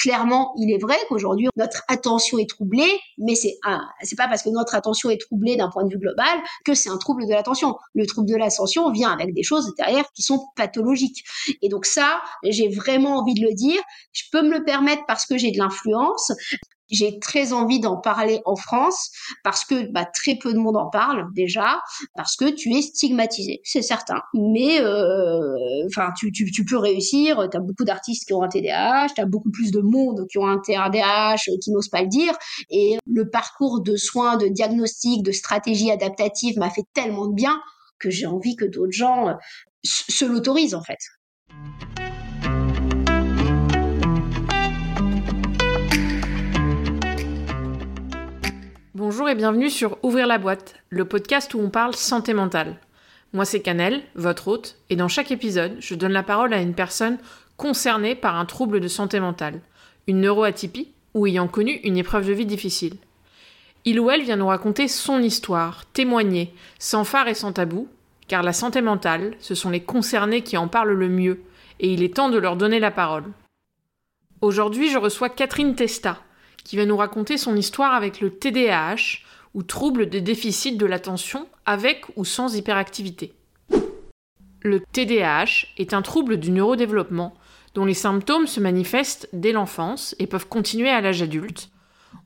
[0.00, 3.58] clairement, il est vrai qu'aujourd'hui notre attention est troublée, mais c'est
[4.02, 6.88] c'est pas parce que notre attention est troublée d'un point de vue global que c'est
[6.88, 7.76] un trouble de l'attention.
[7.94, 11.22] Le trouble de l'attention vient avec des choses derrière qui sont pathologiques.
[11.60, 13.80] Et donc ça, j'ai vraiment envie de le dire.
[14.12, 16.32] Je peux me le permettre parce que j'ai de l'influence.
[16.90, 19.10] J'ai très envie d'en parler en France
[19.44, 21.80] parce que bah, très peu de monde en parle déjà,
[22.16, 24.20] parce que tu es stigmatisé, c'est certain.
[24.34, 27.48] Mais euh, enfin, tu, tu, tu, peux réussir.
[27.50, 30.38] Tu as beaucoup d'artistes qui ont un TDAH, tu as beaucoup plus de monde qui
[30.38, 32.34] ont un TDAH qui n'osent pas le dire.
[32.70, 37.60] Et le parcours de soins, de diagnostic, de stratégie adaptative m'a fait tellement de bien
[37.98, 39.34] que j'ai envie que d'autres gens euh,
[39.84, 40.98] se l'autorisent en fait.
[49.00, 52.76] Bonjour et bienvenue sur Ouvrir la boîte, le podcast où on parle santé mentale.
[53.32, 56.74] Moi c'est Canel, votre hôte, et dans chaque épisode, je donne la parole à une
[56.74, 57.16] personne
[57.56, 59.62] concernée par un trouble de santé mentale,
[60.06, 62.98] une neuroatypie ou ayant connu une épreuve de vie difficile.
[63.86, 67.88] Il ou elle vient nous raconter son histoire, témoigner, sans phare et sans tabou,
[68.28, 71.40] car la santé mentale, ce sont les concernés qui en parlent le mieux,
[71.78, 73.24] et il est temps de leur donner la parole.
[74.42, 76.18] Aujourd'hui, je reçois Catherine Testa,
[76.64, 79.20] qui va nous raconter son histoire avec le TDAH,
[79.54, 83.32] ou trouble des déficits de l'attention avec ou sans hyperactivité.
[84.62, 87.34] Le TDAH est un trouble du neurodéveloppement
[87.74, 91.70] dont les symptômes se manifestent dès l'enfance et peuvent continuer à l'âge adulte.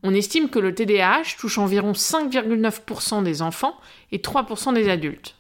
[0.03, 3.79] On estime que le TDAH touche environ 5,9% des enfants
[4.11, 5.37] et 3% des adultes.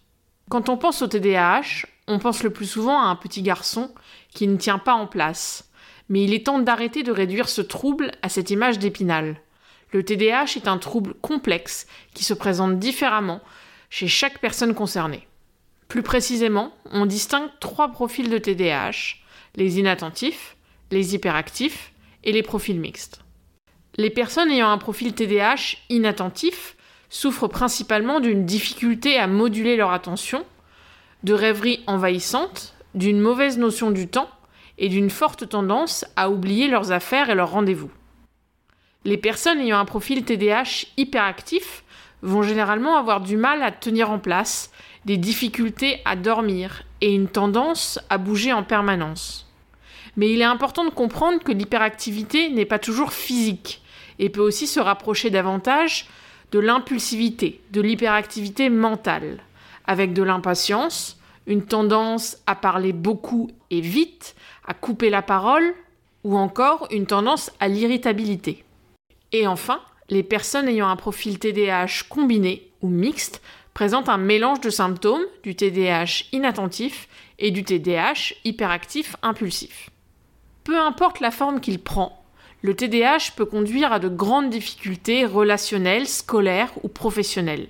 [0.50, 3.92] Quand on pense au TDAH, on pense le plus souvent à un petit garçon
[4.34, 5.63] qui ne tient pas en place,
[6.08, 9.36] mais il est temps d'arrêter de réduire ce trouble à cette image d'épinal.
[9.92, 13.40] Le TDAH est un trouble complexe qui se présente différemment
[13.90, 15.26] chez chaque personne concernée.
[15.88, 19.16] Plus précisément, on distingue trois profils de TDAH,
[19.54, 20.56] les inattentifs,
[20.90, 21.92] les hyperactifs
[22.24, 23.20] et les profils mixtes.
[23.96, 26.76] Les personnes ayant un profil TDAH inattentif
[27.08, 30.44] souffrent principalement d'une difficulté à moduler leur attention,
[31.22, 34.28] de rêveries envahissantes, d'une mauvaise notion du temps
[34.78, 37.90] et d'une forte tendance à oublier leurs affaires et leurs rendez-vous.
[39.04, 41.84] Les personnes ayant un profil TDAH hyperactif
[42.22, 44.72] vont généralement avoir du mal à tenir en place,
[45.04, 49.46] des difficultés à dormir et une tendance à bouger en permanence.
[50.16, 53.82] Mais il est important de comprendre que l'hyperactivité n'est pas toujours physique
[54.18, 56.06] et peut aussi se rapprocher davantage
[56.52, 59.40] de l'impulsivité, de l'hyperactivité mentale,
[59.86, 64.34] avec de l'impatience, une tendance à parler beaucoup et vite,
[64.66, 65.74] à couper la parole
[66.22, 68.64] ou encore une tendance à l'irritabilité.
[69.32, 69.80] Et enfin,
[70.10, 73.42] les personnes ayant un profil TDAH combiné ou mixte
[73.74, 77.08] présentent un mélange de symptômes du TDAH inattentif
[77.38, 79.90] et du TDAH hyperactif impulsif.
[80.62, 82.24] Peu importe la forme qu'il prend,
[82.62, 87.68] le TDAH peut conduire à de grandes difficultés relationnelles, scolaires ou professionnelles.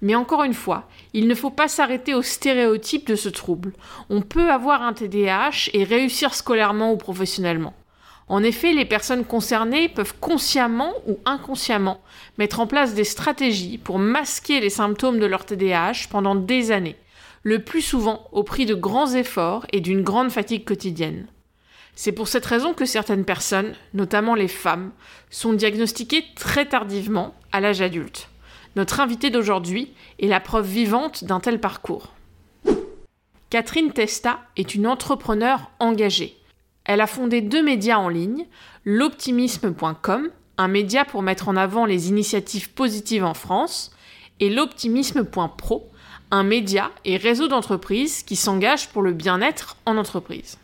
[0.00, 3.72] Mais encore une fois, il ne faut pas s'arrêter aux stéréotypes de ce trouble.
[4.10, 7.74] On peut avoir un TDAH et réussir scolairement ou professionnellement.
[8.28, 12.00] En effet, les personnes concernées peuvent consciemment ou inconsciemment
[12.36, 16.96] mettre en place des stratégies pour masquer les symptômes de leur TDAH pendant des années,
[17.42, 21.26] le plus souvent au prix de grands efforts et d'une grande fatigue quotidienne.
[21.94, 24.92] C'est pour cette raison que certaines personnes, notamment les femmes,
[25.30, 28.28] sont diagnostiquées très tardivement à l'âge adulte.
[28.76, 32.14] Notre invitée d'aujourd'hui est la preuve vivante d'un tel parcours.
[33.50, 36.36] Catherine Testa est une entrepreneure engagée.
[36.84, 38.46] Elle a fondé deux médias en ligne,
[38.84, 43.90] l'optimisme.com, un média pour mettre en avant les initiatives positives en France,
[44.40, 45.90] et l'optimisme.pro,
[46.30, 50.58] un média et réseau d'entreprises qui s'engagent pour le bien-être en entreprise.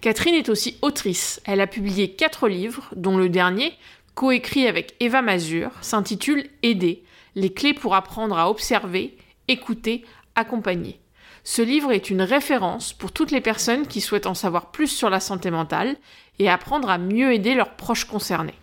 [0.00, 1.40] Catherine est aussi autrice.
[1.44, 3.74] Elle a publié quatre livres, dont le dernier,
[4.14, 7.02] coécrit avec Eva Mazur, s'intitule Aider,
[7.38, 9.16] les clés pour apprendre à observer,
[9.46, 10.04] écouter,
[10.34, 11.00] accompagner.
[11.44, 15.08] Ce livre est une référence pour toutes les personnes qui souhaitent en savoir plus sur
[15.08, 15.96] la santé mentale
[16.38, 18.54] et apprendre à mieux aider leurs proches concernés.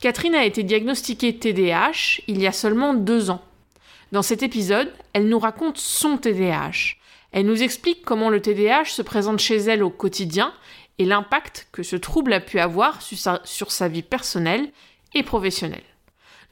[0.00, 3.42] Catherine a été diagnostiquée TDAH il y a seulement deux ans.
[4.12, 6.96] Dans cet épisode, elle nous raconte son TDAH.
[7.32, 10.52] Elle nous explique comment le TDAH se présente chez elle au quotidien
[10.98, 14.70] et l'impact que ce trouble a pu avoir sur sa, vie personnelle
[15.14, 15.82] et professionnelle.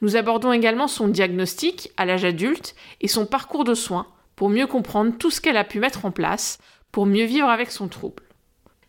[0.01, 4.05] Nous abordons également son diagnostic à l'âge adulte et son parcours de soins
[4.35, 6.59] pour mieux comprendre tout ce qu'elle a pu mettre en place
[6.91, 8.23] pour mieux vivre avec son trouble.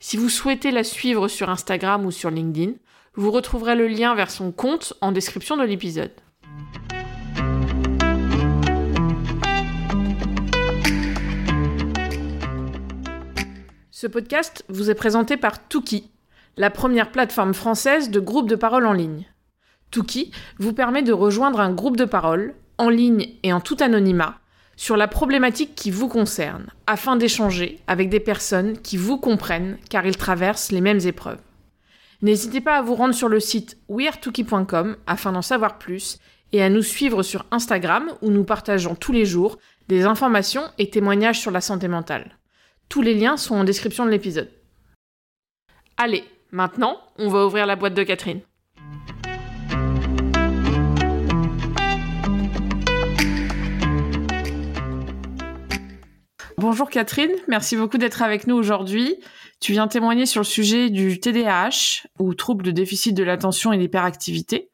[0.00, 2.72] Si vous souhaitez la suivre sur Instagram ou sur LinkedIn,
[3.14, 6.12] vous retrouverez le lien vers son compte en description de l'épisode.
[13.90, 16.11] Ce podcast vous est présenté par Tuki,
[16.58, 19.26] la première plateforme française de groupes de parole en ligne.
[19.90, 24.38] Tuki vous permet de rejoindre un groupe de parole, en ligne et en tout anonymat,
[24.76, 30.06] sur la problématique qui vous concerne, afin d'échanger avec des personnes qui vous comprennent car
[30.06, 31.40] ils traversent les mêmes épreuves.
[32.23, 36.19] N'hésitez pas à vous rendre sur le site weartuki.com afin d'en savoir plus
[36.52, 39.58] et à nous suivre sur Instagram où nous partageons tous les jours
[39.88, 42.38] des informations et témoignages sur la santé mentale.
[42.88, 44.50] Tous les liens sont en description de l'épisode.
[45.96, 48.40] Allez, maintenant, on va ouvrir la boîte de Catherine.
[56.58, 59.14] Bonjour Catherine, merci beaucoup d'être avec nous aujourd'hui.
[59.60, 63.76] Tu viens témoigner sur le sujet du TDAH ou trouble de déficit de l'attention et
[63.76, 64.69] l'hyperactivité.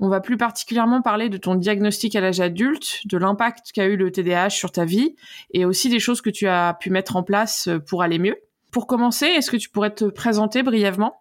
[0.00, 3.98] On va plus particulièrement parler de ton diagnostic à l'âge adulte, de l'impact qu'a eu
[3.98, 5.16] le TDAH sur ta vie
[5.52, 8.36] et aussi des choses que tu as pu mettre en place pour aller mieux.
[8.70, 11.20] Pour commencer, est-ce que tu pourrais te présenter brièvement?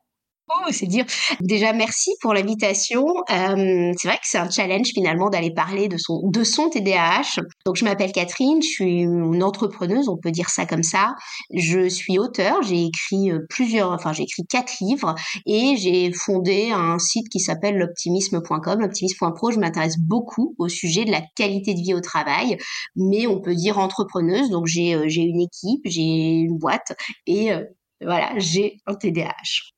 [0.72, 1.06] C'est dire.
[1.42, 3.06] Déjà, merci pour l'invitation.
[3.30, 7.42] Euh, c'est vrai que c'est un challenge finalement d'aller parler de son de son TDAH.
[7.66, 11.16] Donc, je m'appelle Catherine, je suis une entrepreneuse, on peut dire ça comme ça.
[11.54, 15.16] Je suis auteur, j'ai écrit euh, plusieurs, enfin j'ai écrit quatre livres
[15.46, 19.52] et j'ai fondé un site qui s'appelle l'optimisme.com, l'optimisme.pro.
[19.52, 22.58] Je m'intéresse beaucoup au sujet de la qualité de vie au travail,
[22.96, 24.50] mais on peut dire entrepreneuse.
[24.50, 26.94] Donc, j'ai euh, j'ai une équipe, j'ai une boîte
[27.26, 27.52] et
[28.02, 29.77] voilà, j'ai un TDAH.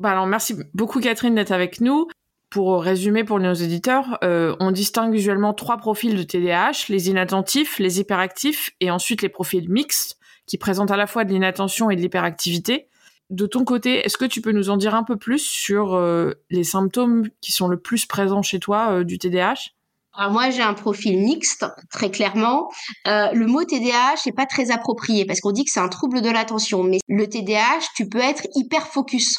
[0.00, 2.08] Bah alors merci beaucoup Catherine d'être avec nous.
[2.48, 7.78] Pour résumer pour nos éditeurs, euh, on distingue usuellement trois profils de TDAH, les inattentifs,
[7.78, 11.96] les hyperactifs et ensuite les profils mixtes qui présentent à la fois de l'inattention et
[11.96, 12.88] de l'hyperactivité.
[13.28, 16.32] De ton côté, est-ce que tu peux nous en dire un peu plus sur euh,
[16.48, 19.70] les symptômes qui sont le plus présents chez toi euh, du TDAH
[20.18, 22.68] moi, j'ai un profil mixte, très clairement.
[23.06, 26.20] Euh, le mot TDAH n'est pas très approprié parce qu'on dit que c'est un trouble
[26.20, 26.82] de l'attention.
[26.82, 29.38] Mais le TDAH, tu peux être hyper focus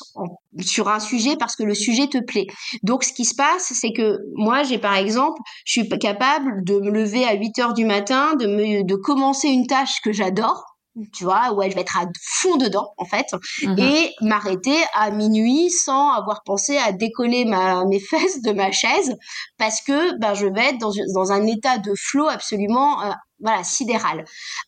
[0.59, 2.47] sur un sujet parce que le sujet te plaît.
[2.83, 6.79] Donc, ce qui se passe, c'est que moi, j'ai par exemple, je suis capable de
[6.79, 10.70] me lever à 8 heures du matin, de commencer une tâche que j'adore
[11.13, 13.27] tu vois, où je vais être à fond dedans, en fait,
[13.63, 13.79] mhm.
[13.79, 19.15] et m'arrêter à minuit sans avoir pensé à décoller ma, mes fesses de ma chaise,
[19.57, 23.11] parce que ben, je vais être dans, dans un état de flow absolument euh,
[23.41, 24.23] voilà, sidéral.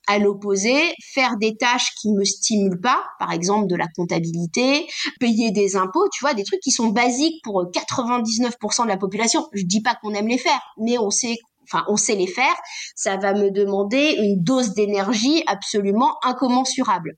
[0.07, 4.87] À l'opposé, faire des tâches qui me stimulent pas, par exemple de la comptabilité,
[5.19, 9.47] payer des impôts, tu vois, des trucs qui sont basiques pour 99% de la population.
[9.53, 11.37] Je dis pas qu'on aime les faire, mais on sait
[11.73, 12.55] enfin on sait les faire,
[12.95, 17.15] ça va me demander une dose d'énergie absolument incommensurable.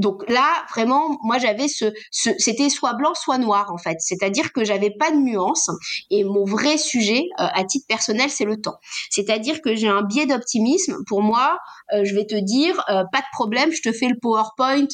[0.00, 3.98] Donc là, vraiment, moi j'avais ce, c'était soit blanc, soit noir en fait.
[4.00, 5.68] C'est-à-dire que j'avais pas de nuance.
[6.10, 8.76] Et mon vrai sujet, euh, à titre personnel, c'est le temps.
[9.10, 10.96] C'est-à-dire que j'ai un biais d'optimisme.
[11.06, 11.58] Pour moi,
[11.92, 14.88] euh, je vais te dire, euh, pas de problème, je te fais le PowerPoint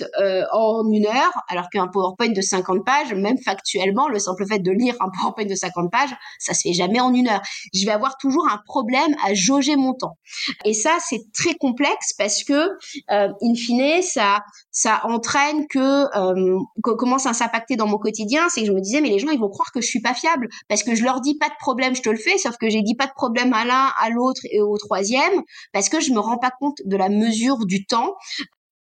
[0.53, 4.73] en une heure, alors qu'un PowerPoint de 50 pages, même factuellement, le simple fait de
[4.73, 7.43] lire un PowerPoint de 50 pages, ça se fait jamais en une heure.
[7.73, 10.19] Je vais avoir toujours un problème à jauger mon temps.
[10.65, 12.71] Et ça, c'est très complexe parce que,
[13.09, 14.41] in fine, ça,
[14.73, 19.01] ça entraîne que, euh, comment ça s'impacter dans mon quotidien, c'est que je me disais
[19.01, 21.21] mais les gens ils vont croire que je suis pas fiable parce que je leur
[21.21, 23.53] dis pas de problème, je te le fais, sauf que j'ai dit pas de problème
[23.53, 26.97] à l'un, à l'autre et au troisième parce que je me rends pas compte de
[26.97, 28.15] la mesure du temps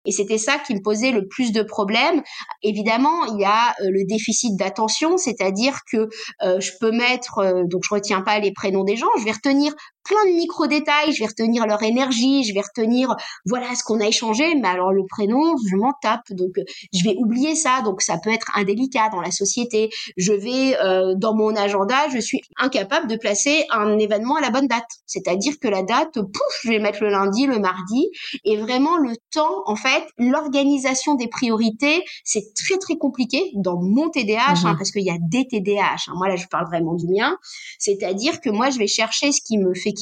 [0.08, 2.24] et c'était ça qui me posait le plus de problèmes.
[2.64, 6.08] Évidemment, il y a euh, le déficit d'attention, c'est-à-dire que
[6.44, 9.34] euh, je peux mettre, euh, donc je retiens pas les prénoms des gens, je vais
[9.34, 9.74] retenir
[10.08, 14.08] plein de micro-détails, je vais retenir leur énergie, je vais retenir, voilà ce qu'on a
[14.08, 16.56] échangé, mais alors le prénom, je m'en tape, donc
[16.94, 19.90] je vais oublier ça, donc ça peut être indélicat dans la société.
[20.18, 20.78] Je vais,
[21.18, 25.60] dans mon agenda, je suis incapable de placer un événement à la bonne date, c'est-à-dire
[25.60, 28.10] que la date, pouf, je vais mettre le lundi, le mardi,
[28.46, 34.10] et vraiment le temps, en fait, l'organisation des priorités, c'est très très compliqué dans mon
[34.10, 34.78] TDAH, hein, mhm.
[34.78, 36.08] parce qu'il y a des TDAH.
[36.08, 36.14] Hein.
[36.16, 37.38] Moi là, je parle vraiment du mien.
[37.80, 39.94] C'est-à-dire que moi, je vais chercher ce qui me fait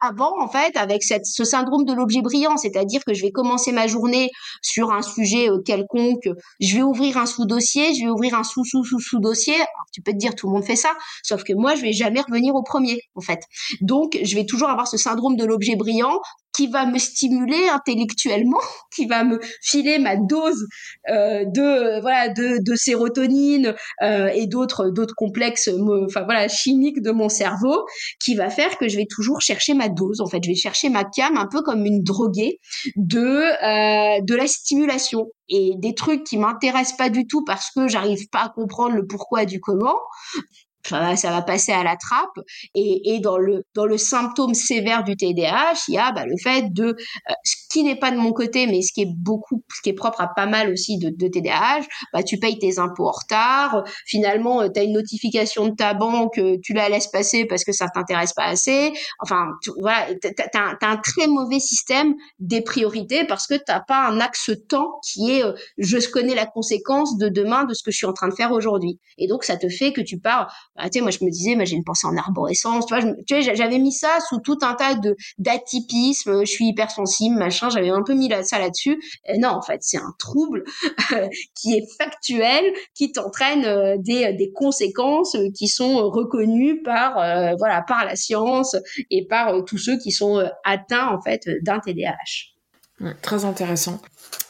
[0.00, 3.86] avant, en fait, avec ce syndrome de l'objet brillant, c'est-à-dire que je vais commencer ma
[3.86, 4.30] journée
[4.62, 6.28] sur un sujet euh, quelconque,
[6.60, 9.54] je vais ouvrir un sous-dossier, je vais ouvrir un sous-sous-sous-sous-dossier.
[9.92, 10.92] Tu peux te dire, tout le monde fait ça,
[11.22, 13.40] sauf que moi, je vais jamais revenir au premier, en fait.
[13.82, 16.20] Donc, je vais toujours avoir ce syndrome de l'objet brillant
[16.52, 18.60] qui va me stimuler intellectuellement,
[18.94, 20.66] qui va me filer ma dose
[21.08, 25.68] euh, de voilà de, de sérotonine euh, et d'autres d'autres complexes
[26.06, 27.84] enfin voilà chimiques de mon cerveau,
[28.22, 30.20] qui va faire que je vais toujours chercher ma dose.
[30.20, 32.60] En fait, je vais chercher ma cam un peu comme une droguée
[32.96, 37.88] de euh, de la stimulation et des trucs qui m'intéressent pas du tout parce que
[37.88, 39.96] j'arrive pas à comprendre le pourquoi du comment
[40.86, 42.44] ça va passer à la trappe.
[42.74, 46.36] Et, et, dans le dans le symptôme sévère du TDAH, il y a bah, le
[46.42, 49.62] fait de euh, ce qui n'est pas de mon côté, mais ce qui est beaucoup,
[49.74, 51.82] ce qui est propre à pas mal aussi de, de TDAH,
[52.12, 53.84] bah tu payes tes impôts en retard.
[54.06, 57.64] Finalement, euh, tu as une notification de ta banque, euh, tu la laisses passer parce
[57.64, 58.92] que ça t'intéresse pas assez.
[59.20, 60.06] Enfin, tu, voilà,
[60.54, 65.30] as, un très mauvais système des priorités parce que t'as pas un axe temps qui
[65.30, 65.42] est
[65.78, 68.52] je connais la conséquence de demain de ce que je suis en train de faire
[68.52, 68.98] aujourd'hui.
[69.18, 71.84] Et donc ça te fait que tu pars bah, moi, je me disais, j'ai une
[71.84, 72.86] pensée en arborescence.
[72.86, 76.40] Tu vois, j'avais mis ça sous tout un tas de d'atypisme.
[76.40, 77.70] Je suis hypersensible, machin.
[77.70, 79.00] J'avais un peu mis ça là-dessus.
[79.38, 80.64] non, en fait, c'est un trouble
[81.54, 87.82] qui est factuel, qui t'entraîne euh, des, des conséquences qui sont reconnues par euh, voilà
[87.82, 88.76] par la science
[89.10, 93.14] et par euh, tous ceux qui sont atteints en fait d'un TDAH.
[93.22, 94.00] très intéressant.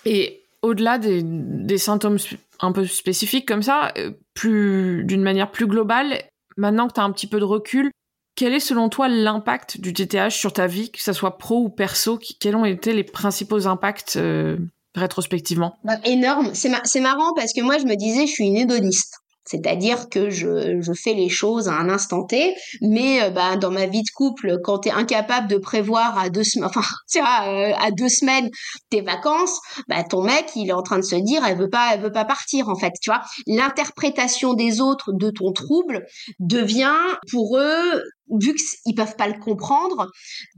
[0.04, 2.18] Et au-delà des symptômes
[2.62, 6.22] un peu spécifique comme ça, euh, plus d'une manière plus globale,
[6.56, 7.90] maintenant que tu as un petit peu de recul,
[8.36, 11.68] quel est selon toi l'impact du TTH sur ta vie, que ça soit pro ou
[11.68, 14.56] perso Quels ont été les principaux impacts euh,
[14.94, 15.76] rétrospectivement?
[15.84, 16.52] Bah, Énorme.
[16.54, 19.18] C'est marrant parce que moi, je me disais, je suis une hédoniste.
[19.50, 23.72] C'est-à-dire que je, je, fais les choses à un instant T, mais euh, bah, dans
[23.72, 27.72] ma vie de couple, quand tu es incapable de prévoir à deux semaines, enfin, euh,
[27.80, 28.48] à deux semaines
[28.90, 31.94] tes vacances, bah, ton mec, il est en train de se dire, elle veut pas,
[31.94, 33.22] elle veut pas partir, en fait, tu vois.
[33.48, 36.06] L'interprétation des autres de ton trouble
[36.38, 36.94] devient
[37.32, 38.04] pour eux
[38.40, 40.10] vu qu'ils peuvent pas le comprendre,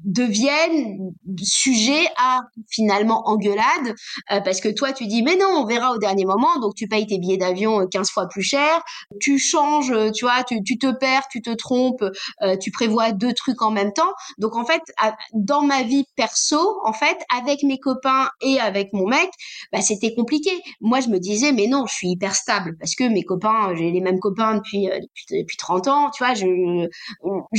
[0.04, 1.12] deviennent
[1.42, 3.94] sujets à finalement engueulade
[4.30, 6.88] euh, parce que toi tu dis mais non on verra au dernier moment donc tu
[6.88, 8.82] payes tes billets d'avion 15 fois plus cher,
[9.20, 12.04] tu changes, tu vois, tu, tu te perds, tu te trompes,
[12.42, 14.12] euh, tu prévois deux trucs en même temps.
[14.38, 14.82] Donc en fait
[15.34, 19.30] dans ma vie perso en fait avec mes copains et avec mon mec,
[19.72, 20.50] bah, c'était compliqué.
[20.80, 23.90] Moi je me disais mais non je suis hyper stable parce que mes copains j'ai
[23.90, 26.46] les mêmes copains depuis euh, depuis, depuis 30 ans, tu vois je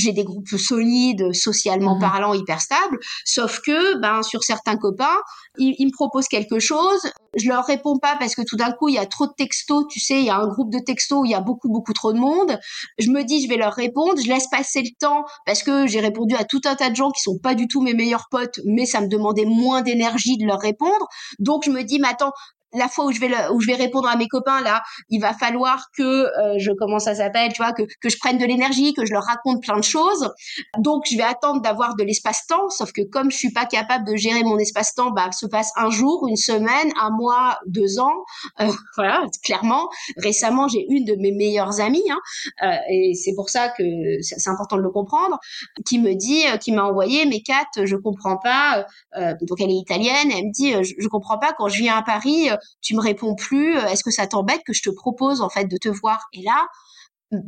[0.04, 3.00] j'ai des groupes solides, socialement mmh parlant, hyper stables.
[3.26, 5.18] Sauf que, ben, sur certains copains,
[5.58, 7.02] ils, me proposent quelque chose,
[7.36, 9.86] je leur réponds pas parce que tout d'un coup il y a trop de textos,
[9.90, 11.94] tu sais, il y a un groupe de textos où il y a beaucoup beaucoup
[11.94, 12.60] trop de monde.
[12.98, 16.00] Je me dis je vais leur répondre, je laisse passer le temps parce que j'ai
[16.00, 18.60] répondu à tout un tas de gens qui sont pas du tout mes meilleurs potes,
[18.66, 21.08] mais ça me demandait moins d'énergie de leur répondre.
[21.40, 22.32] Donc je me dis mais attends,
[22.74, 25.34] la fois où je vais où je vais répondre à mes copains là, il va
[25.34, 28.94] falloir que euh, je comment ça s'appelle, tu vois, que que je prenne de l'énergie,
[28.94, 30.32] que je leur raconte plein de choses.
[30.78, 34.16] Donc je vais attendre d'avoir de l'espace-temps, sauf que comme je suis pas capable de
[34.16, 38.24] gérer mon espace-temps, bah se passe un jour, une semaine, un mois, deux ans.
[38.60, 39.90] Euh, voilà, clairement.
[40.18, 42.20] Récemment, j'ai une de mes meilleures amies, hein,
[42.64, 43.84] euh, et c'est pour ça que
[44.22, 45.40] c'est important de le comprendre,
[45.86, 48.86] qui me dit, qui m'a envoyé, mais Kat, je comprends pas.
[49.16, 52.04] donc elle est italienne, elle me dit, je, je comprends pas quand je viens à
[52.04, 52.50] Paris
[52.82, 55.66] tu me réponds plus, euh, est-ce que ça t'embête que je te propose en fait
[55.66, 56.28] de te voir?
[56.34, 56.68] Et là,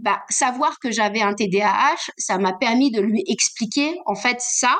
[0.01, 4.75] bah, savoir que j'avais un TDAH, ça m'a permis de lui expliquer en fait ça,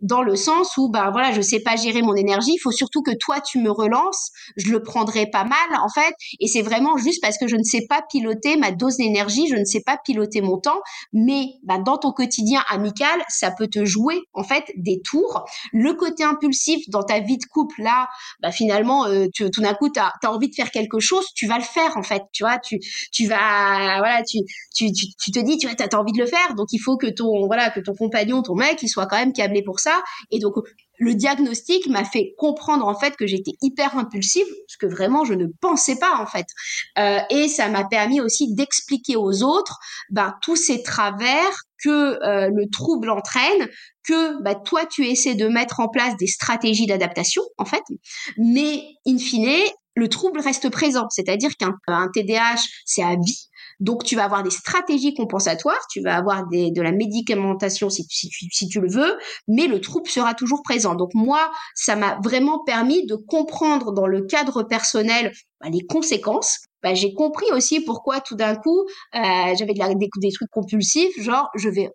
[0.00, 2.52] dans le sens où bah voilà, je sais pas gérer mon énergie.
[2.54, 4.30] Il faut surtout que toi tu me relances.
[4.56, 7.62] Je le prendrai pas mal en fait, et c'est vraiment juste parce que je ne
[7.62, 10.80] sais pas piloter ma dose d'énergie, je ne sais pas piloter mon temps.
[11.12, 15.44] Mais bah, dans ton quotidien amical, ça peut te jouer en fait des tours.
[15.72, 18.08] Le côté impulsif dans ta vie de couple là,
[18.40, 21.46] bah finalement, euh, tu, tout d'un coup tu as, envie de faire quelque chose, tu
[21.46, 22.22] vas le faire en fait.
[22.32, 22.78] Tu vois, tu
[23.12, 24.38] tu vas voilà, tu
[24.74, 27.70] tu, te dis, tu as envie de le faire, donc il faut que ton, voilà,
[27.70, 30.02] que ton compagnon, ton mec, il soit quand même câblé pour ça.
[30.30, 30.54] Et donc,
[30.98, 35.34] le diagnostic m'a fait comprendre en fait que j'étais hyper impulsive, ce que vraiment je
[35.34, 36.46] ne pensais pas en fait.
[36.98, 39.78] Euh, et ça m'a permis aussi d'expliquer aux autres
[40.10, 41.90] ben, tous ces travers que
[42.24, 43.68] euh, le trouble entraîne,
[44.04, 47.82] que bah, toi tu essaies de mettre en place des stratégies d'adaptation en fait,
[48.38, 53.48] mais in fine le trouble reste présent, c'est-à-dire qu'un TDAH c'est à vie,
[53.80, 58.06] donc, tu vas avoir des stratégies compensatoires, tu vas avoir des, de la médicamentation si,
[58.08, 59.18] si, si, tu le veux,
[59.48, 60.94] mais le trouble sera toujours présent.
[60.94, 66.58] Donc, moi, ça m'a vraiment permis de comprendre dans le cadre personnel bah, les conséquences.
[66.82, 68.80] Bah, j'ai compris aussi pourquoi tout d'un coup,
[69.14, 69.18] euh,
[69.58, 71.90] j'avais de des, des, trucs compulsifs, genre je vais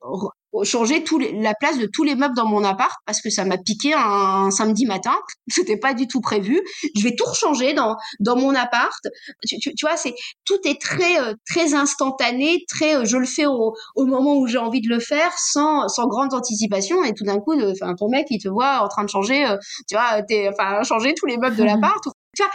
[0.63, 3.57] changer tout la place de tous les meubles dans mon appart parce que ça m'a
[3.57, 5.15] piqué un, samedi matin.
[5.47, 6.59] C'était pas du tout prévu.
[6.95, 9.01] Je vais tout rechanger dans dans mon appart.
[9.47, 10.13] Tu, tu, vois, c'est
[10.45, 14.47] tout est très euh, très instantané, très euh, je le fais au, au moment où
[14.47, 18.09] j'ai envie de le faire sans sans grande anticipation et tout d'un coup, enfin ton
[18.09, 21.25] mec il te voit en train de changer, euh, tu vois, t'es enfin changer tous
[21.25, 22.03] les meubles de l'appart
[22.35, 22.51] tu vois,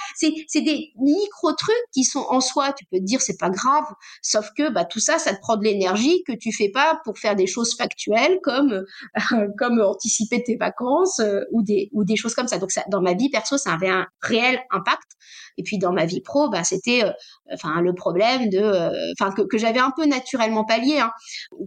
[0.49, 3.85] c'est, des micro trucs qui sont en soi, tu peux te dire c'est pas grave,
[4.23, 7.19] sauf que bah tout ça, ça te prend de l'énergie que tu fais pas pour
[7.19, 8.85] faire des choses factuelles comme euh,
[9.59, 12.59] comme anticiper tes vacances euh, ou des ou des choses comme ça.
[12.59, 15.11] Donc ça, dans ma vie perso, ça avait un réel impact
[15.59, 17.03] Et puis dans ma vie pro, bah, c'était
[17.53, 21.01] enfin le problème de, enfin que, que j'avais un peu naturellement pallié.
[21.01, 21.13] Hein.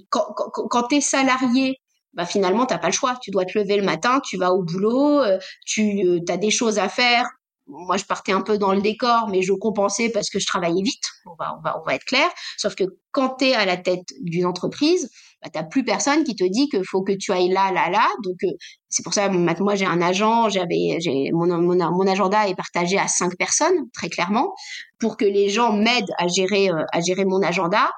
[0.09, 1.77] Quand, quand, quand tu es salarié,
[2.13, 3.17] bah finalement t'as pas le choix.
[3.21, 5.21] Tu dois te lever le matin, tu vas au boulot,
[5.65, 7.25] tu as des choses à faire,
[7.69, 10.81] moi je partais un peu dans le décor, mais je compensais parce que je travaillais
[10.81, 11.03] vite.
[11.25, 12.27] On va, on va, on va être clair.
[12.57, 15.09] Sauf que quand tu es à la tête d'une entreprise,
[15.41, 18.07] bah, t'as plus personne qui te dit qu'il faut que tu ailles là, là, là.
[18.23, 18.51] Donc euh,
[18.89, 22.55] c'est pour ça maintenant moi j'ai un agent, j'avais, j'ai mon, mon, mon agenda est
[22.55, 24.53] partagé à cinq personnes très clairement
[24.99, 27.91] pour que les gens m'aident à gérer euh, à gérer mon agenda.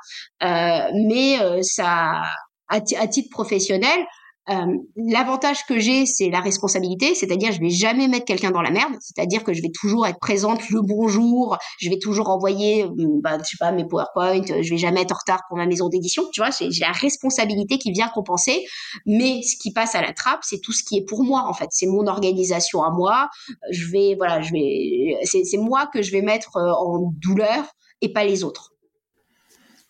[0.44, 2.22] Euh, mais euh, ça
[2.68, 4.06] à, à titre professionnel,
[4.50, 8.72] euh, l'avantage que j'ai, c'est la responsabilité, c'est-à-dire je vais jamais mettre quelqu'un dans la
[8.72, 12.90] merde, c'est-à-dire que je vais toujours être présente le bonjour, je vais toujours envoyer, euh,
[13.22, 15.90] bah, je sais pas, mes PowerPoint, je vais jamais être en retard pour ma maison
[15.90, 18.66] d'édition, tu vois, j'ai la responsabilité qui vient compenser,
[19.06, 21.54] mais ce qui passe à la trappe, c'est tout ce qui est pour moi en
[21.54, 23.30] fait, c'est mon organisation à moi,
[23.70, 27.66] je vais, voilà, je vais, c'est moi que je vais mettre euh, en douleur
[28.02, 28.71] et pas les autres.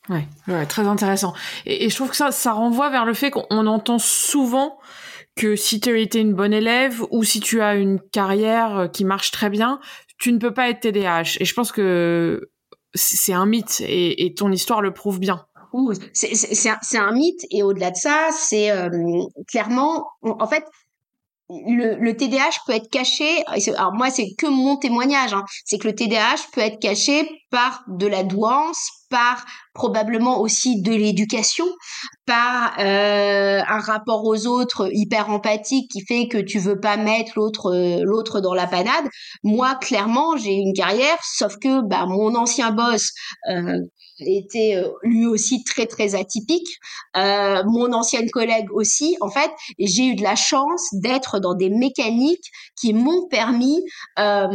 [0.10, 1.34] Ouais, très intéressant.
[1.66, 4.80] Et, je trouve que ça, ça renvoie vers le fait qu'on entend souvent
[5.36, 8.88] que si tu as été une bonne élève ou si tu as une carrière euh,
[8.88, 9.80] qui marche très bien,
[10.18, 11.38] tu ne peux pas être TDAH.
[11.40, 12.50] Et je pense que
[12.94, 15.46] c'est un mythe et, ton histoire le prouve bien.
[16.14, 18.90] C'est un, mythe et au-delà de ça, c'est euh,
[19.48, 20.66] clairement, en fait,
[21.68, 23.44] le, le, TDAH peut être caché.
[23.76, 25.34] Alors moi, c'est que mon témoignage.
[25.34, 30.82] Hein, c'est que le TDAH peut être caché par de la douance, par probablement aussi
[30.82, 31.66] de l'éducation,
[32.26, 37.34] par euh, un rapport aux autres hyper empathique qui fait que tu veux pas mettre
[37.36, 39.06] l'autre euh, l'autre dans la panade.
[39.44, 43.12] Moi, clairement, j'ai une carrière, sauf que bah, mon ancien boss
[43.50, 43.80] euh,
[44.22, 46.68] était euh, lui aussi très très atypique.
[47.18, 49.18] Euh, mon ancienne collègue aussi.
[49.22, 53.82] En fait, j'ai eu de la chance d'être dans des mécaniques qui m'ont permis.
[54.20, 54.48] Euh,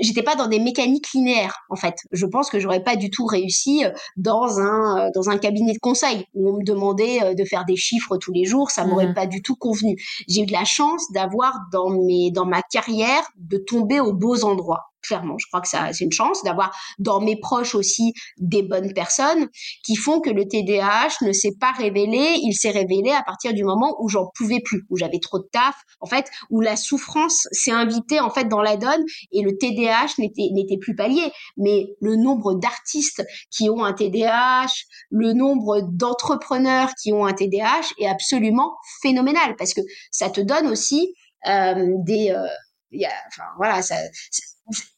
[0.00, 1.56] J'étais pas dans des mécaniques linéaires.
[1.70, 3.84] En fait, je pense que j'aurais pas du tout réussi
[4.16, 8.16] dans un dans un cabinet de conseil où on me demandait de faire des chiffres
[8.16, 8.70] tous les jours.
[8.70, 9.96] Ça m'aurait mmh pas du tout convenu.
[10.28, 14.44] J'ai eu de la chance d'avoir dans mes dans ma carrière de tomber aux beaux
[14.44, 15.36] endroits clairement.
[15.38, 19.48] Je crois que ça, c'est une chance d'avoir dans mes proches aussi des bonnes personnes
[19.84, 22.38] qui font que le TDAH ne s'est pas révélé.
[22.42, 25.48] Il s'est révélé à partir du moment où j'en pouvais plus, où j'avais trop de
[25.52, 29.56] taf, en fait, où la souffrance s'est invitée en fait dans la donne et le
[29.56, 31.30] TDAH n'était n'était plus pallié.
[31.56, 34.72] Mais le nombre d'artistes qui ont un TDAH,
[35.10, 40.66] le nombre d'entrepreneurs qui ont un TDAH est absolument phénoménal parce que ça te donne
[40.68, 41.14] aussi
[41.46, 42.46] euh, des euh,
[42.92, 43.96] y a, enfin voilà, ça,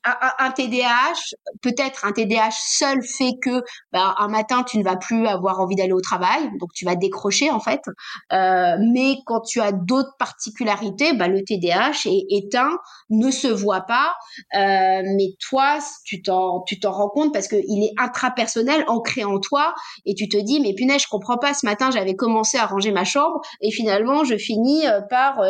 [0.04, 5.26] un, TDAH, peut-être un TDAH seul fait que bah, un matin tu ne vas plus
[5.26, 7.80] avoir envie d'aller au travail, donc tu vas décrocher en fait.
[8.32, 12.78] Euh, mais quand tu as d'autres particularités, bah, le TDAH est éteint,
[13.10, 14.14] ne se voit pas.
[14.54, 19.24] Euh, mais toi, tu t'en tu t'en rends compte parce que il est intrapersonnel, ancré
[19.24, 19.74] en toi,
[20.04, 21.54] et tu te dis mais punaise, je comprends pas.
[21.54, 25.40] Ce matin, j'avais commencé à ranger ma chambre et finalement, je finis euh, par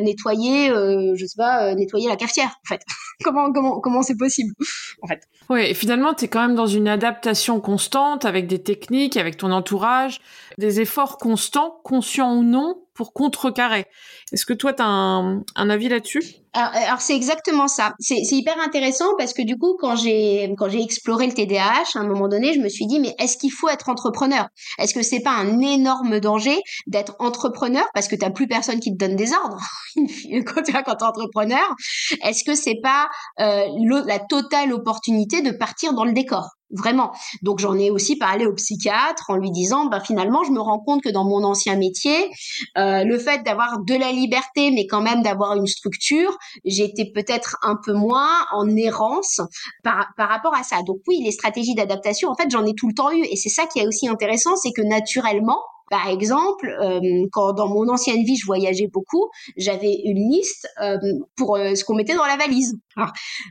[0.00, 2.80] nettoyer, je sais pas, nettoyer la cafetière en fait.
[3.52, 4.54] comment c'est possible
[5.02, 5.28] en fait.
[5.48, 9.36] Oui, et finalement tu es quand même dans une adaptation constante avec des techniques, avec
[9.36, 10.20] ton entourage,
[10.58, 13.86] des efforts constants, conscients ou non, pour contrecarrer.
[14.30, 16.22] Est-ce que toi, tu as un, avis là-dessus?
[16.52, 17.94] Alors, c'est exactement ça.
[17.98, 22.00] C'est hyper intéressant parce que du coup, quand j'ai quand j'ai exploré le TDAH, à
[22.00, 24.48] un moment donné, je me suis dit mais est-ce qu'il faut être entrepreneur?
[24.78, 26.58] Est-ce que c'est pas un énorme danger
[26.88, 29.62] d'être entrepreneur parce que t'as plus personne qui te donne des ordres?
[29.96, 31.74] Quand tu es entrepreneur
[32.22, 33.08] Est-ce que c'est pas
[33.40, 33.64] euh,
[34.06, 36.50] la totale opportunité de partir dans le décor?
[36.70, 37.12] Vraiment.
[37.42, 40.80] Donc j'en ai aussi parlé au psychiatre en lui disant, bah finalement, je me rends
[40.80, 42.30] compte que dans mon ancien métier,
[42.78, 47.56] euh, le fait d'avoir de la liberté, mais quand même d'avoir une structure, j'étais peut-être
[47.62, 49.40] un peu moins en errance
[49.82, 50.82] par, par rapport à ça.
[50.82, 53.48] Donc oui, les stratégies d'adaptation, en fait, j'en ai tout le temps eu, et c'est
[53.48, 58.22] ça qui est aussi intéressant, c'est que naturellement, par exemple, euh, quand dans mon ancienne
[58.22, 60.96] vie je voyageais beaucoup, j'avais une liste euh,
[61.36, 62.78] pour euh, ce qu'on mettait dans la valise.
[62.96, 63.10] Alors,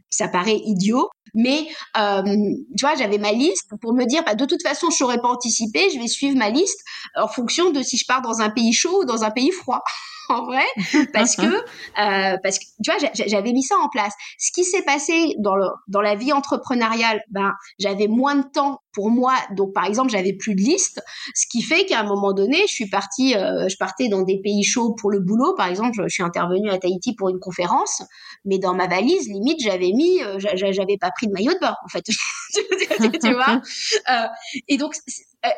[0.09, 4.61] ça paraît idiot, mais tu vois, j'avais ma liste pour me dire, bah, de toute
[4.63, 6.83] façon, je saurais pas anticiper, je vais suivre ma liste
[7.15, 9.83] en fonction de si je pars dans un pays chaud ou dans un pays froid.
[10.29, 10.65] en vrai,
[11.11, 14.13] parce que euh, parce que tu vois, j'avais mis ça en place.
[14.37, 18.79] Ce qui s'est passé dans le dans la vie entrepreneuriale, ben j'avais moins de temps
[18.93, 21.01] pour moi, donc par exemple j'avais plus de liste,
[21.33, 24.39] ce qui fait qu'à un moment donné, je suis partie, euh, je partais dans des
[24.41, 25.55] pays chauds pour le boulot.
[25.55, 28.03] Par exemple, je, suis intervenue à Tahiti pour une conférence,
[28.45, 31.75] mais dans ma valise, limite j'avais mis, euh, j'avais pas pris de maillot de bain
[31.83, 32.03] en fait,
[33.23, 33.61] tu vois.
[34.09, 34.27] Euh,
[34.67, 34.95] et donc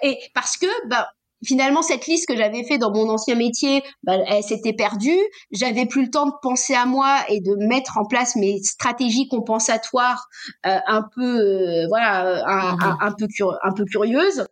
[0.03, 1.05] et parce que ben
[1.45, 5.17] finalement cette liste que j'avais fait dans mon ancien métier, bah, elle s'était perdue.
[5.51, 9.27] J'avais plus le temps de penser à moi et de mettre en place mes stratégies
[9.27, 10.27] compensatoires
[10.65, 12.97] euh, un peu, euh, voilà, un, mhm.
[13.01, 13.27] un, peu
[13.63, 14.45] un peu curieuses.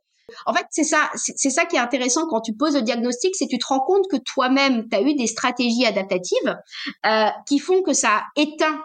[0.46, 3.46] En fait, c'est ça, c'est ça qui est intéressant quand tu poses le diagnostic, c'est
[3.46, 6.58] que tu te rends compte que toi-même, tu as eu des stratégies adaptatives
[7.06, 8.80] euh, qui font que ça éteint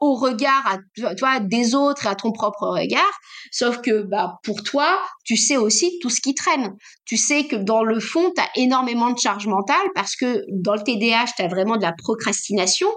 [0.00, 3.20] au, regard à toi des autres et à ton propre regard.
[3.52, 6.76] Sauf que bah pour toi tu sais aussi tout ce qui traîne.
[7.04, 10.74] Tu sais que dans le fond tu as énormément de charge mentale parce que dans
[10.74, 12.88] le TDAH tu as vraiment de la procrastination.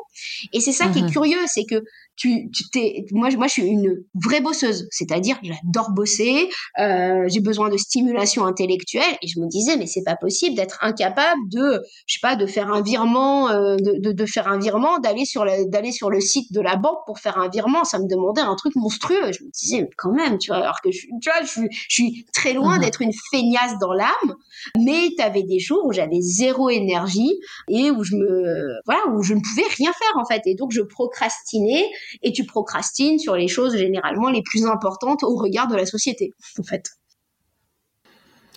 [0.51, 1.83] Et c'est ça qui est mmh curieux c'est que
[2.15, 6.49] tu, tu t'es, moi, moi, je suis une vraie bosseuse, c'est-à-dire j'adore bosser,
[6.79, 10.77] euh, j'ai besoin de stimulation intellectuelle, et je me disais, mais c'est pas possible d'être
[10.81, 14.59] incapable de, je sais pas, de faire un virement, euh, de, de, de, faire un
[14.59, 17.83] virement, d'aller sur le, d'aller sur le site de la banque pour faire un virement,
[17.83, 19.31] ça me demandait un truc monstrueux.
[19.31, 21.93] Je me disais, mais quand même, tu vois, alors que je, tu vois, je, je
[21.93, 22.81] suis très loin mmh.
[22.81, 24.35] d'être une feignasse dans l'âme,
[24.77, 27.33] mais tu avais des jours où j'avais zéro énergie
[27.69, 30.71] et où je me, voilà, où je ne pouvais rien faire en fait, et donc
[30.71, 31.85] je procrastinais
[32.21, 36.31] et tu procrastines sur les choses généralement les plus importantes au regard de la société,
[36.59, 36.83] en fait.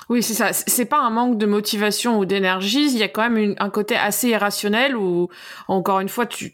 [0.08, 0.52] Oui, c'est ça.
[0.52, 2.86] C'est pas un manque de motivation ou d'énergie.
[2.92, 5.28] Il y a quand même un côté assez irrationnel où,
[5.66, 6.52] encore une fois, tu,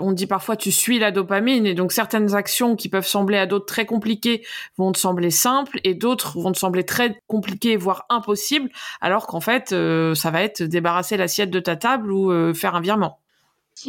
[0.00, 3.46] on dit parfois tu suis la dopamine et donc certaines actions qui peuvent sembler à
[3.46, 4.44] d'autres très compliquées
[4.76, 9.40] vont te sembler simples et d'autres vont te sembler très compliquées voire impossibles alors qu'en
[9.40, 13.19] fait euh, ça va être débarrasser l'assiette de ta table ou euh, faire un virement.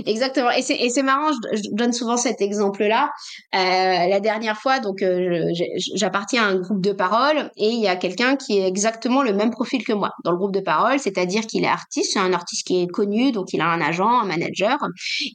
[0.05, 0.51] Exactement.
[0.51, 3.11] Et c'est, marrant, je, donne souvent cet exemple-là.
[3.55, 5.51] Euh, la dernière fois, donc, euh,
[5.95, 9.33] j'appartiens à un groupe de parole et il y a quelqu'un qui est exactement le
[9.33, 12.33] même profil que moi dans le groupe de parole, c'est-à-dire qu'il est artiste, c'est un
[12.33, 14.77] artiste qui est connu, donc il a un agent, un manager.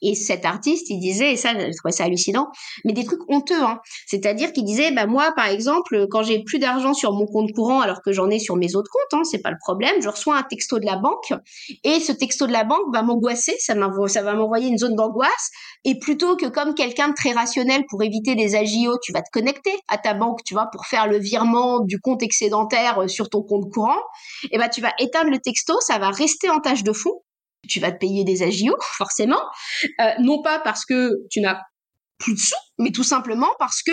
[0.02, 2.48] Et cet artiste, il disait, et ça, je trouvais ça hallucinant,
[2.84, 3.80] mais des trucs honteux, hein.
[4.06, 7.80] C'est-à-dire qu'il disait, bah, moi, par exemple, quand j'ai plus d'argent sur mon compte courant
[7.80, 10.36] alors que j'en ai sur mes autres comptes, hein, c'est pas le problème, je reçois
[10.36, 11.32] un texto de la banque
[11.84, 13.74] et ce texto de la banque va m'angoisser, ça,
[14.08, 15.50] ça va m'envoyer une zone d'angoisse.
[15.84, 19.30] Et plutôt que comme quelqu'un de très rationnel pour éviter des agios, tu vas te
[19.32, 23.28] connecter à ta banque, tu vois, pour faire le virement du compte excédentaire euh, sur
[23.28, 24.00] ton compte courant,
[24.44, 27.22] et eh ben tu vas éteindre le texto, ça va rester en tâche de fond.
[27.68, 29.42] Tu vas te payer des agios, forcément,
[30.00, 31.60] euh, non pas parce que tu n'as
[32.18, 33.92] plus de sous, mais tout simplement parce que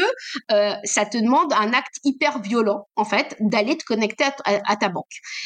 [0.52, 4.90] euh, ça te demande un acte hyper violent, en fait, d'aller te connecter à, ta
[4.90, 5.06] banque.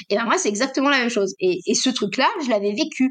[0.09, 1.33] Et ben moi, c'est exactement la même chose.
[1.39, 3.09] Et, et ce truc-là, je l'avais vécu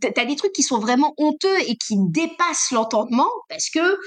[0.00, 3.98] t'as des trucs qui sont vraiment honteux et qui dépassent l'entendement parce que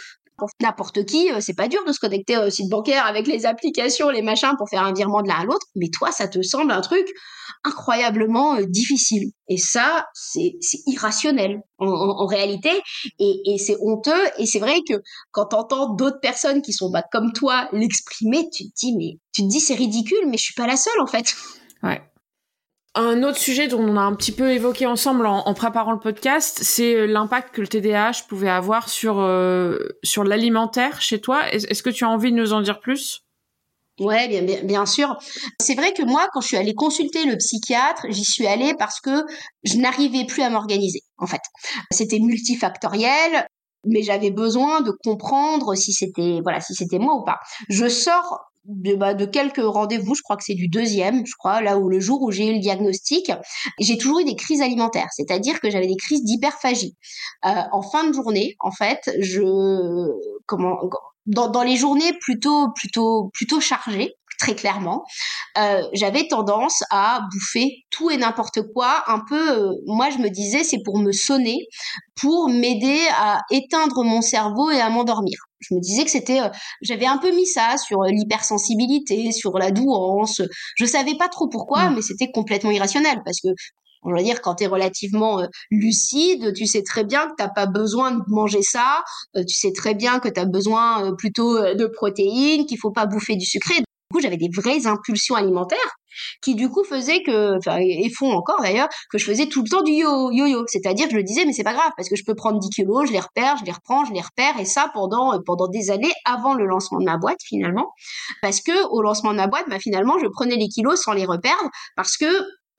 [0.42, 3.46] pour n'importe qui, euh, c'est pas dur de se connecter au site bancaire avec les
[3.46, 6.42] applications, les machins pour faire un virement de l'un à l'autre, mais toi, ça te
[6.42, 7.08] semble un truc
[7.64, 9.32] incroyablement euh, difficile.
[9.50, 10.54] Et ça, c'est
[10.88, 12.72] irrationnel en, réalité,
[13.20, 14.24] et, c'est honteux.
[14.40, 14.96] Et c'est vrai que
[15.32, 19.44] quand t'entends d'autres personnes qui sont bah, comme toi l'exprimer, tu te dis mais tu
[19.44, 21.36] te dis c'est ridicule, mais je suis pas la seule en fait.
[21.84, 22.02] Ouais.
[22.94, 26.60] Un autre sujet dont on a un petit peu évoqué ensemble en, préparant le podcast,
[26.62, 31.50] c'est euh, l'impact que le TDAH pouvait avoir sur euh, sur l'alimentaire chez toi.
[31.54, 33.24] Est-ce que tu as envie de nous en dire plus?
[34.00, 35.18] Ouais, bien, bien, bien sûr.
[35.62, 39.00] C'est vrai que moi, quand je suis allée consulter le psychiatre, j'y suis allée parce
[39.00, 39.24] que
[39.64, 41.02] je n'arrivais plus à m'organiser.
[41.18, 41.42] En fait,
[41.92, 43.46] c'était multifactoriel
[43.86, 47.40] mais j'avais besoin de comprendre si c'était voilà si c'était moi ou pas.
[47.70, 51.62] Je sors de, bah, de quelques rendez-vous, je crois que c'est du deuxième, je crois,
[51.62, 53.32] là où le jour où j'ai eu le diagnostic,
[53.80, 56.96] j'ai toujours eu des crises alimentaires, c'est-à-dire que j'avais des crises d'hyperphagie.
[57.46, 59.42] Euh, en fin de journée, en fait, je
[60.46, 60.78] comment
[61.26, 65.06] dans, dans les journées plutôt plutôt plutôt chargées, très clairement,
[65.60, 69.04] euh, j'avais tendance à bouffer tout et n'importe quoi.
[69.08, 71.60] Un peu, euh, moi je me disais, c'est pour me sonner,
[72.20, 75.38] pour m'aider à éteindre mon cerveau et à m'endormir.
[75.60, 76.50] Je me disais que c'était, euh,
[76.82, 80.42] j'avais un peu mis ça sur l'hypersensibilité, sur la douance.
[80.76, 81.96] Je savais pas trop pourquoi, mmh.
[81.96, 83.50] mais c'était complètement irrationnel parce que
[84.04, 87.68] on va dire quand tu es relativement lucide, tu sais très bien que t'as pas
[87.68, 89.04] besoin de manger ça,
[89.36, 93.36] tu sais très bien que tu as besoin plutôt de protéines, qu'il faut pas bouffer
[93.36, 93.76] du sucré.
[94.12, 95.78] Du coup, j'avais des vraies impulsions alimentaires
[96.42, 99.84] qui du coup faisaient que, et font encore d'ailleurs, que je faisais tout le temps
[99.84, 100.66] du yo-yo.
[100.68, 102.70] C'est-à-dire que je le disais, mais c'est pas grave, parce que je peux prendre 10
[102.72, 105.92] kilos, je les repère, je les reprends, je les repère, et ça pendant, pendant des
[105.92, 107.94] années avant le lancement de ma boîte finalement.
[108.42, 111.24] Parce que au lancement de ma boîte, bah, finalement, je prenais les kilos sans les
[111.24, 112.26] reperdre, parce que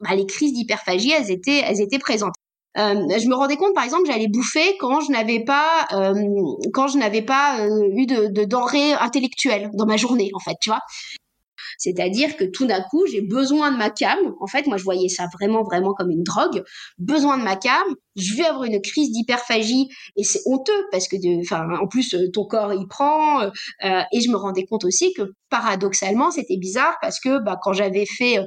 [0.01, 2.35] bah, les crises d'hyperphagie, elles étaient, elles étaient présentes.
[2.79, 6.15] Euh, je me rendais compte, par exemple, j'allais bouffer quand je n'avais pas, euh,
[6.73, 10.55] quand je n'avais pas euh, eu de, de denrées intellectuelles dans ma journée, en fait,
[10.61, 10.81] tu vois.
[11.79, 14.19] C'est-à-dire que tout d'un coup, j'ai besoin de ma cam.
[14.41, 16.63] En fait, moi, je voyais ça vraiment, vraiment comme une drogue.
[16.99, 17.83] Besoin de ma cam.
[18.17, 22.31] Je vais avoir une crise d'hyperphagie et c'est honteux parce que, enfin, en plus, euh,
[22.33, 23.41] ton corps y prend.
[23.41, 23.51] Euh,
[23.85, 27.73] euh, et je me rendais compte aussi que paradoxalement, c'était bizarre parce que bah, quand
[27.73, 28.45] j'avais fait, euh,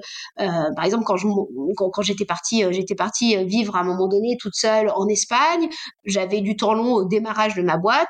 [0.76, 5.08] par exemple, quand j'étais partie, j'étais partie vivre à un moment donné toute seule en
[5.08, 5.70] Espagne,
[6.06, 8.10] j'avais du temps long au démarrage de ma boîte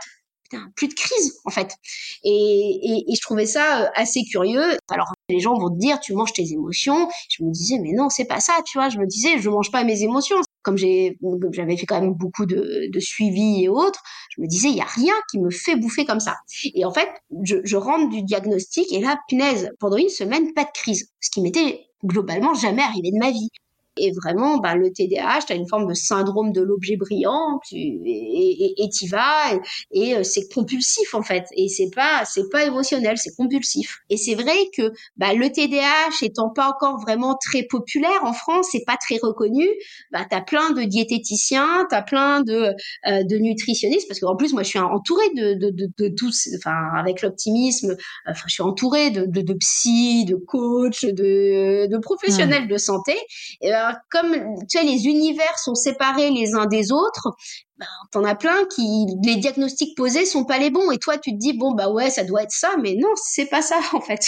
[0.75, 1.75] plus de crise en fait.
[2.23, 4.77] Et, et, je trouvais ça euh, assez curieux.
[4.89, 7.10] Alors les gens vont te dire tu manges tes émotions.
[7.29, 8.89] Je me disais mais non c'est pas ça tu vois.
[8.89, 10.38] Je me disais je mange pas mes émotions.
[10.63, 11.17] Comme j'ai
[11.51, 14.01] j'avais fait quand même beaucoup de, de suivi et autres,
[14.36, 16.36] je me disais il y a rien qui me fait bouffer comme ça.
[16.73, 17.10] Et en fait
[17.43, 21.29] je, je rentre du diagnostic et là punaise pendant une semaine pas de crise, ce
[21.29, 23.49] qui m'était globalement jamais arrivé de ma vie.
[23.97, 27.77] Et vraiment, bah, le TDAH, tu as une forme de syndrome de l'objet brillant, tu,
[27.77, 31.45] et tu vas, et, et euh, c'est compulsif en fait.
[31.55, 33.99] Et c'est pas, c'est pas émotionnel, c'est compulsif.
[34.10, 38.67] Et c'est vrai que bah, le TDAH étant pas encore vraiment très populaire en France,
[38.71, 39.65] c'est pas très reconnu.
[40.12, 42.73] Bah, tu as plein de diététiciens, tu as plein de,
[43.08, 46.49] euh, de nutritionnistes, parce qu'en plus, moi, je suis entourée de, de, de, de tous,
[46.58, 47.95] enfin, avec l'optimisme,
[48.27, 52.69] enfin, je suis entourée de, de, de psy, de coach, de, de professionnels mmh.
[52.69, 53.13] de santé.
[53.62, 54.34] Et ben, comme
[54.69, 57.30] tu sais, les univers sont séparés les uns des autres,
[57.78, 61.32] ben, t'en as plein qui les diagnostics posés sont pas les bons et toi tu
[61.32, 64.02] te dis bon bah ouais ça doit être ça mais non c'est pas ça en
[64.02, 64.21] fait.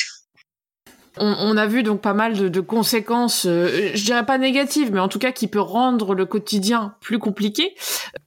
[1.20, 5.08] On, a vu donc pas mal de, conséquences, euh, je dirais pas négatives, mais en
[5.08, 7.76] tout cas qui peut rendre le quotidien plus compliqué.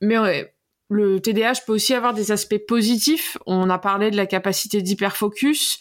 [0.01, 0.17] Mais
[0.89, 3.39] le TDAH peut aussi avoir des aspects positifs.
[3.47, 5.79] On a parlé de la capacité d'hyperfocus,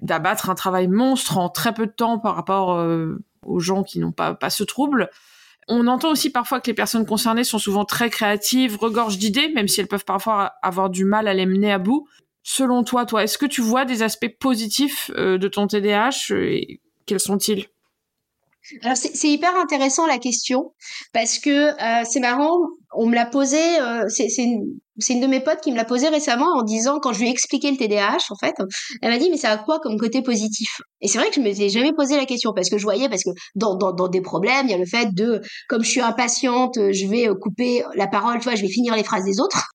[0.00, 3.98] d'abattre un travail monstre en très peu de temps par rapport euh, aux gens qui
[3.98, 5.10] n'ont pas, pas ce trouble.
[5.68, 9.68] On entend aussi parfois que les personnes concernées sont souvent très créatives, regorgent d'idées, même
[9.68, 12.08] si elles peuvent parfois avoir du mal à les mener à bout.
[12.42, 16.80] Selon toi, toi, est-ce que tu vois des aspects positifs euh, de ton TDAH et
[17.04, 17.66] quels sont-ils?
[18.82, 20.74] Alors c'est hyper intéressant la question
[21.12, 22.58] parce que euh, c'est marrant,
[22.92, 26.08] on me l'a posé, euh, c'est une, une, de mes potes qui me l'a posé
[26.08, 28.54] récemment en disant quand je lui ai expliqué le TDAH en fait,
[29.02, 30.80] elle m'a dit mais ça a quoi comme côté positif?
[31.00, 33.08] Et c'est vrai que je me suis jamais posé la question parce que je voyais
[33.08, 35.90] parce que dans, dans, dans des problèmes il y a le fait de comme je
[35.90, 39.40] suis impatiente, je vais couper la parole, tu vois, je vais finir les phrases des
[39.40, 39.68] autres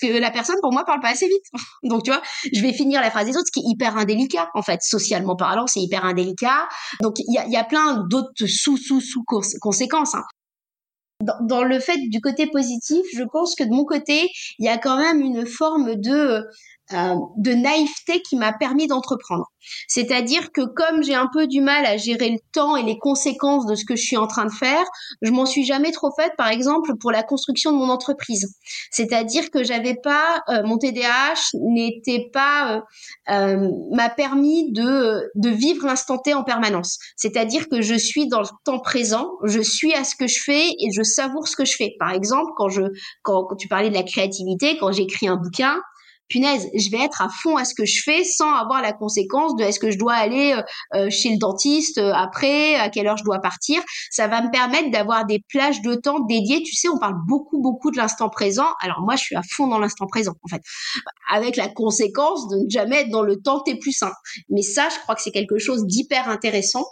[0.00, 1.44] que la personne pour moi parle pas assez vite.
[1.82, 4.50] Donc tu vois, je vais finir la phrase des autres, ce qui est hyper indélicat
[4.54, 6.68] en fait, socialement parlant, c'est hyper indélicat.
[7.02, 9.24] Donc il y a, y a, plein d'autres sous sous sous
[9.60, 10.14] conséquences.
[10.14, 10.24] Hein.
[11.20, 14.78] Dans, le fait du côté positif, je pense que de mon côté, il y a
[14.78, 16.44] quand même une forme de
[16.92, 19.46] euh, de naïveté qui m'a permis d'entreprendre.
[19.88, 23.66] C'est-à-dire que comme j'ai un peu du mal à gérer le temps et les conséquences
[23.66, 24.84] de ce que je suis en train de faire,
[25.22, 28.54] je m'en suis jamais trop faite, par exemple, pour la construction de mon entreprise.
[28.90, 32.80] C'est-à-dire que j'avais pas, euh, mon TDAH n'était pas, euh,
[33.30, 36.98] euh, m'a permis de, de vivre l'instant T en permanence.
[37.16, 40.68] C'est-à-dire que je suis dans le temps présent, je suis à ce que je fais
[40.78, 41.94] et je savoure ce que je fais.
[41.98, 42.82] Par exemple, quand je,
[43.22, 45.80] quand, quand tu parlais de la créativité, quand j'écris un bouquin,
[46.28, 49.56] punaise, je vais être à fond à ce que je fais sans avoir la conséquence
[49.56, 50.62] de est-ce que je dois aller euh,
[50.94, 53.82] euh, chez le dentiste euh, après, à quelle heure je dois partir.
[54.10, 56.62] Ça va me permettre d'avoir des plages de temps dédiées.
[56.62, 58.66] Tu sais, on parle beaucoup, beaucoup de l'instant présent.
[58.80, 60.62] Alors moi, je suis à fond dans l'instant présent, en fait,
[61.30, 64.10] avec la conséquence de ne jamais être dans le temps T plus 1.
[64.50, 66.84] Mais ça, je crois que c'est quelque chose d'hyper intéressant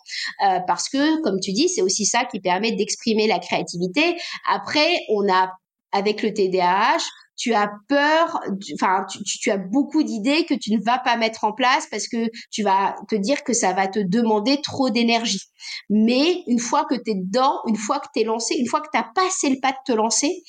[0.66, 4.16] parce que, comme tu dis, c'est aussi ça qui permet d'exprimer la créativité.
[4.48, 5.50] Après, on a
[5.92, 7.02] avec le TDAH,
[7.42, 8.40] tu as peur,
[8.74, 12.28] enfin, tu, as beaucoup d'idées que tu ne vas pas mettre en place parce que
[12.52, 15.40] tu vas te dire que ça va te demander trop d'énergie.
[15.90, 18.80] Mais une fois que tu es dedans, une fois que tu es lancé, une fois
[18.80, 20.44] que tu as passé le pas de te lancer,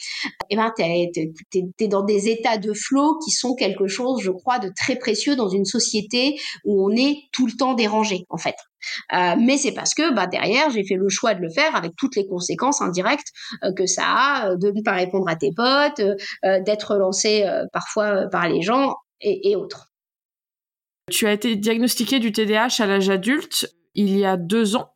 [0.52, 4.60] eh ben, tu es, dans des états de flow qui sont quelque chose, je crois,
[4.60, 8.56] de très précieux dans une société où on est tout le temps dérangé, en fait.
[9.14, 11.94] Euh, mais c'est parce que bah, derrière, j'ai fait le choix de le faire avec
[11.98, 13.30] toutes les conséquences indirectes
[13.64, 16.02] euh, que ça a, euh, de ne pas répondre à tes potes,
[16.44, 19.90] d'être relancé parfois par les gens et, et autres.
[21.12, 24.94] Tu as été diagnostiqué du TDAH à l'âge adulte il y a deux ans.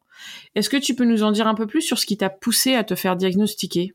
[0.55, 2.75] Est-ce que tu peux nous en dire un peu plus sur ce qui t'a poussé
[2.75, 3.93] à te faire diagnostiquer?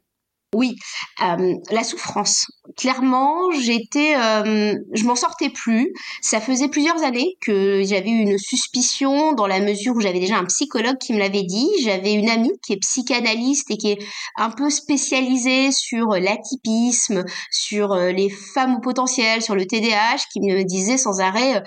[0.55, 0.77] Oui,
[1.23, 2.47] euh, la souffrance.
[2.77, 5.95] Clairement, j'étais, euh, je m'en sortais plus.
[6.21, 10.37] Ça faisait plusieurs années que j'avais eu une suspicion dans la mesure où j'avais déjà
[10.37, 11.69] un psychologue qui me l'avait dit.
[11.83, 13.99] J'avais une amie qui est psychanalyste et qui est
[14.37, 20.41] un peu spécialisée sur l'atypisme, sur euh, les femmes au potentiel, sur le TDAH, qui
[20.41, 21.62] me disait sans arrêt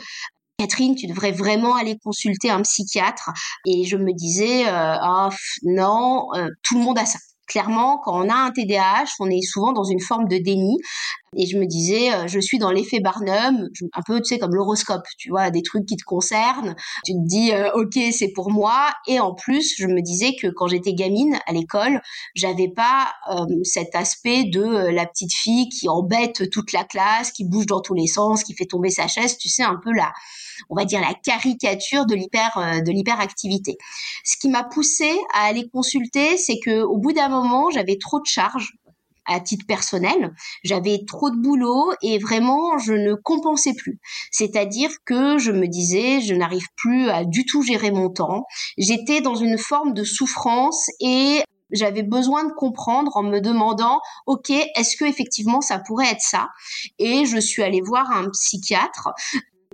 [0.60, 3.32] Catherine, tu devrais vraiment aller consulter un psychiatre.
[3.66, 4.64] Et je me disais,
[5.04, 5.30] oh,
[5.64, 6.30] non,
[6.64, 9.84] tout le monde a ça clairement, quand on a un TDAH, on est souvent dans
[9.84, 10.78] une forme de déni.
[11.36, 14.56] Et je me disais, euh, je suis dans l'effet Barnum, un peu, tu sais, comme
[14.56, 16.76] l'horoscope, tu vois, des trucs qui te concernent.
[17.06, 18.90] Tu te dis, euh, ok, c'est pour moi.
[19.08, 22.02] Et en plus, je me disais que quand j'étais gamine à l'école,
[22.36, 27.46] j'avais pas euh, cet aspect de la petite fille qui embête toute la classe, qui
[27.46, 29.38] bouge dans tous les sens, qui fait tomber sa chaise.
[29.38, 30.14] Tu sais, un peu la,
[30.70, 33.78] on va dire la caricature de l'hyper de l'hyperactivité.
[34.24, 38.20] Ce qui m'a poussé à aller consulter, c'est que au bout d'un moment, j'avais trop
[38.20, 38.78] de charges
[39.26, 40.34] à titre personnel.
[40.64, 44.00] J'avais trop de boulot et vraiment, je ne compensais plus.
[44.32, 48.46] C'est-à-dire que je me disais, je n'arrive plus à du tout gérer mon temps.
[48.78, 54.50] J'étais dans une forme de souffrance et j'avais besoin de comprendre en me demandant, ok,
[54.50, 56.50] est-ce que effectivement ça pourrait être ça?
[57.00, 59.10] Et je suis allée voir un psychiatre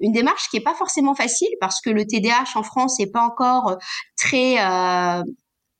[0.01, 3.21] une démarche qui est pas forcément facile parce que le TDAH en France n'est pas
[3.21, 3.77] encore
[4.17, 5.23] très euh,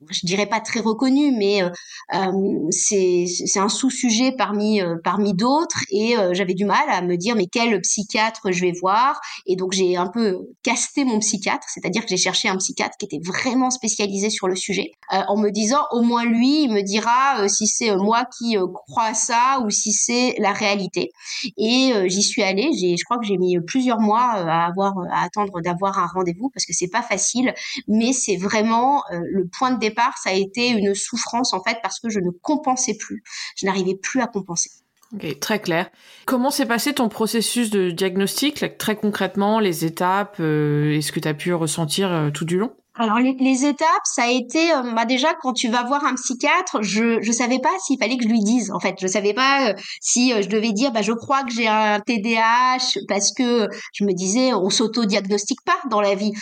[0.10, 1.70] je dirais pas très reconnu, mais euh,
[2.14, 7.36] euh c'est un sous-sujet parmi euh, parmi d'autres et j'avais du mal à me dire
[7.36, 12.02] mais quel psychiatre je vais voir et donc j'ai un peu casté mon psychiatre, c'est-à-dire
[12.02, 15.82] que j'ai cherché un psychiatre qui était vraiment spécialisé sur le sujet en me disant
[15.92, 19.92] au moins lui il me dira si c'est moi qui crois à ça ou si
[19.92, 21.12] c'est la réalité.
[21.58, 25.62] Et j'y suis allée, je crois que j'ai mis plusieurs mois à avoir à attendre
[25.62, 27.54] d'avoir un rendez-vous parce que c'est pas facile
[27.88, 29.90] mais c'est vraiment le point de départ
[30.21, 33.23] ça a été une souffrance en fait parce que je ne compensais plus.
[33.56, 34.69] Je n'arrivais plus à compenser.
[35.13, 35.89] Ok, très clair.
[36.25, 41.19] Comment s'est passé ton processus de diagnostic, très concrètement, les étapes euh, et ce que
[41.19, 42.71] tu as pu ressentir euh, tout du long?
[42.95, 46.82] Alors les, étapes, ça a été euh, bah déjà quand tu vas voir un psychiatre,
[46.82, 49.73] je je savais pas s'il fallait que je lui dise en fait, je savais pas
[50.01, 54.13] si je devais dire bah je crois que j'ai un TDAH parce que je me
[54.13, 56.34] disais on s'auto-diagnostique pas dans la vie.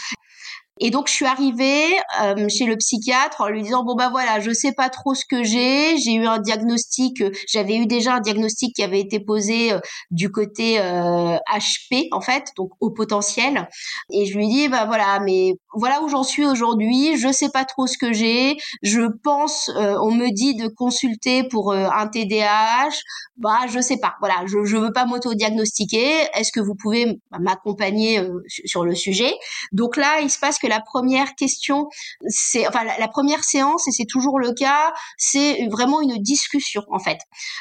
[0.79, 1.85] Et donc je suis arrivée
[2.21, 5.25] euh, chez le psychiatre en lui disant bon bah voilà, je sais pas trop ce
[5.29, 9.19] que j'ai, j'ai eu un diagnostic, euh, j'avais eu déjà un diagnostic qui avait été
[9.19, 13.67] posé euh, du côté HP en fait, donc au potentiel.
[14.11, 17.65] Et je lui dis bah voilà, mais voilà où j'en suis aujourd'hui, je sais pas
[17.65, 22.95] trop ce que j'ai, je pense on me dit de consulter pour un TDAH,
[23.37, 24.13] bah je sais pas.
[24.19, 28.21] Voilà, je je veux pas m'auto-diagnostiquer, est-ce que vous pouvez m'accompagner
[28.65, 29.33] sur le sujet?
[29.71, 31.89] Donc là, il se passe que la première question,
[32.27, 36.99] c'est enfin la, première séance et c'est toujours le cas, c'est vraiment une discussion en
[36.99, 37.17] fait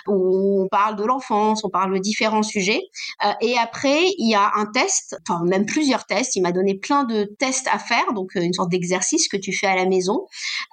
[0.06, 2.82] où on parle de l'enfance, on parle de différents sujets
[3.24, 6.36] euh, et après il y a un test, enfin même plusieurs tests.
[6.36, 9.52] Il m'a donné plein de tests à faire, donc euh, une sorte d'exercice que tu
[9.52, 10.26] fais à la maison,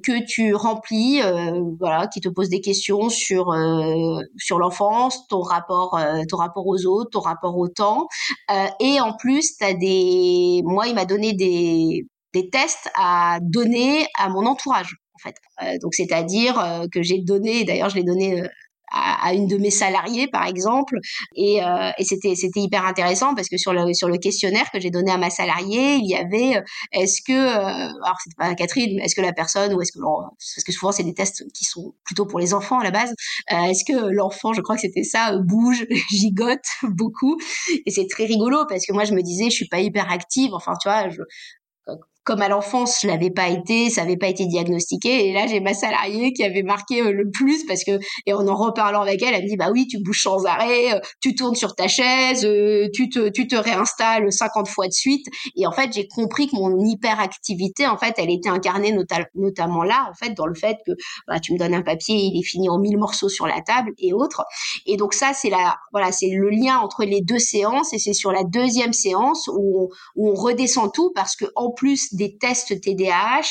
[0.04, 3.56] que tu remplis, euh, voilà, qui te pose des questions sur
[4.38, 5.98] sur l'enfance, ton rapport
[6.30, 8.08] ton rapport aux autres, ton rapport au temps
[8.80, 14.06] et en plus tu as des moi il m'a donné des des tests à donner
[14.20, 15.36] à mon entourage en fait.
[15.64, 18.48] Euh, donc c'est-à-dire euh, que j'ai donné, d'ailleurs je l'ai donné euh,
[18.92, 20.98] à, une de mes salariés par exemple.
[21.36, 21.58] Et,
[21.98, 25.12] et c'était c'était hyper intéressant parce que sur le sur le questionnaire que j'ai donné
[25.12, 29.34] à ma salariée il y avait est-ce que alors c'était pas Catherine est-ce que la
[29.34, 32.54] personne ou est-ce que parce que souvent c'est des tests qui sont plutôt pour les
[32.54, 33.14] enfants à la base.
[33.50, 37.38] Est-ce que l'enfant je crois que c'était ça bouge gigote beaucoup.
[37.86, 40.54] Et c'est très rigolo parce que moi je me disais je suis pas hyper active
[40.54, 41.22] enfin tu vois je,
[42.26, 45.28] comme à l'enfance, je l'avais pas été, ça avait pas été diagnostiqué.
[45.28, 48.48] Et là, j'ai ma salariée qui avait marqué euh, le plus parce que, et en
[48.48, 51.36] en reparlant avec elle, elle me dit, bah oui, tu bouges sans arrêt, euh, tu
[51.36, 55.28] tournes sur ta chaise, euh, tu te, tu te réinstalles 50 fois de suite.
[55.56, 58.92] Et en fait, j'ai compris que mon hyperactivité, en fait, elle était incarnée
[59.36, 60.94] notamment là, en fait, dans le fait que,
[61.28, 63.92] bah, tu me donnes un papier, il est fini en mille morceaux sur la table
[64.00, 64.44] et autres.
[64.88, 68.14] Et donc ça, c'est la, voilà, c'est le lien entre les deux séances et c'est
[68.14, 72.38] sur la deuxième séance où on, où on redescend tout parce que en plus des
[72.38, 73.42] tests TDAH,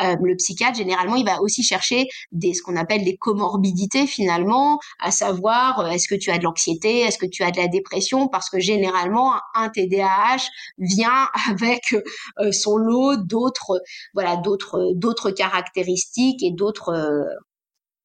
[0.00, 5.10] euh, le psychiatre généralement il va aussi chercher ce qu'on appelle des comorbidités finalement, à
[5.10, 8.28] savoir euh, est-ce que tu as de l'anxiété, est-ce que tu as de la dépression,
[8.28, 11.94] parce que généralement un TDAH vient avec
[12.38, 13.80] euh, son lot d'autres
[14.14, 17.26] voilà d'autres d'autres caractéristiques et d'autres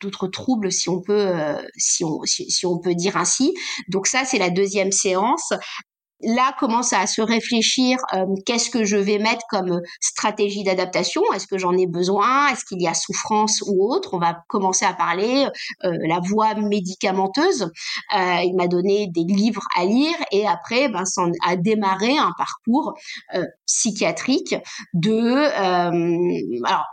[0.01, 1.33] d'autres troubles si on peut
[1.77, 3.53] si on si, on peut dire ainsi.
[3.89, 5.53] Donc ça c'est la deuxième séance
[6.21, 11.21] là commence à se réfléchir euh, qu'est-ce que je vais mettre comme stratégie d'adaptation?
[11.33, 12.47] Est-ce que j'en ai besoin?
[12.49, 14.13] Est-ce qu'il y a souffrance ou autre?
[14.13, 15.47] On va commencer à parler
[15.83, 17.63] euh, la voie médicamenteuse.
[18.15, 21.03] Euh, il m'a donné des livres à lire et après ben
[21.45, 22.93] a démarré un parcours
[23.65, 24.55] psychiatrique
[24.93, 25.45] de
[26.65, 26.85] alors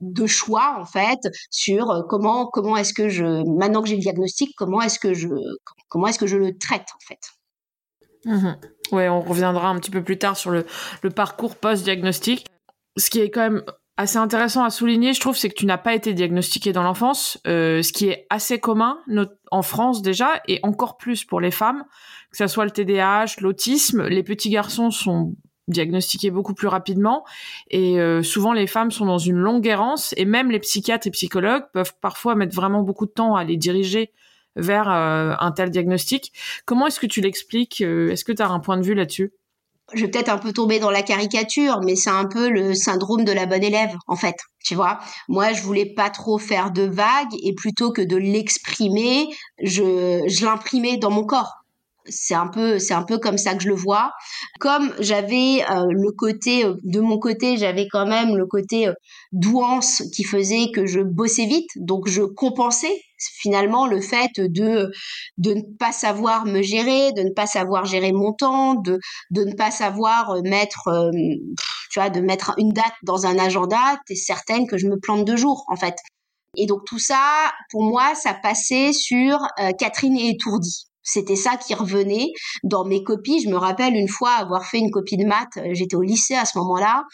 [0.00, 1.18] de choix en fait
[1.50, 3.24] sur comment comment est-ce que je
[3.58, 5.28] maintenant que j'ai le diagnostic comment est-ce que je
[5.88, 7.20] comment est-ce que je le traite en fait
[8.26, 8.56] Mhm.
[8.92, 10.64] Ouais, on reviendra un petit peu plus tard sur le,
[11.14, 12.46] parcours post-diagnostic.
[12.96, 13.62] Ce qui est quand même
[13.96, 17.38] assez intéressant à souligner, je trouve, c'est que tu n'as pas été diagnostiqué dans l'enfance,
[17.46, 18.98] euh, ce qui est assez commun
[19.50, 21.84] en France déjà, et encore plus pour les femmes,
[22.30, 24.06] que ce soit le TDAH, l'autisme.
[24.06, 25.34] Les petits garçons sont
[25.68, 27.24] diagnostiqués beaucoup plus rapidement,
[27.70, 31.10] et euh, souvent les femmes sont dans une longue errance, et même les psychiatres et
[31.10, 34.12] psychologues peuvent parfois mettre vraiment beaucoup de temps à les diriger
[34.56, 36.32] vers euh, un tel diagnostic.
[36.64, 39.32] Comment est-ce que tu l'expliques Est-ce que tu as un point de vue là-dessus?
[39.94, 43.24] Je vais peut-être un peu tomber dans la caricature, mais c'est un peu le syndrome
[43.24, 44.34] de la bonne élève, en fait.
[44.64, 44.98] Tu vois,
[45.28, 49.28] moi, je voulais pas trop faire de vagues et plutôt que de l'exprimer,
[49.62, 51.65] je l'imprimais dans mon corps
[52.08, 54.12] c'est un peu c'est un peu comme ça que je le vois.
[54.60, 58.94] Comme j'avais euh, le côté euh, de mon côté j'avais quand même le côté euh,
[59.32, 61.70] douance qui faisait que je bossais vite.
[61.76, 64.90] Donc je compensais finalement le fait de
[65.38, 68.98] de ne pas savoir me gérer de ne pas savoir gérer mon temps de
[69.30, 71.10] de ne pas savoir mettre
[71.90, 75.24] tu vois de mettre une date dans un agenda t'es certaine que je me plante
[75.24, 75.96] deux jours en fait.
[76.58, 79.38] Et donc tout ça pour moi ça passait sur
[79.78, 82.32] Catherine est étourdie c'était ça qui revenait
[82.64, 83.40] dans mes copies.
[83.40, 85.56] Je me rappelle une fois avoir fait une copie de maths.
[85.56, 87.04] Euh, j'étais au lycée à ce moment-là.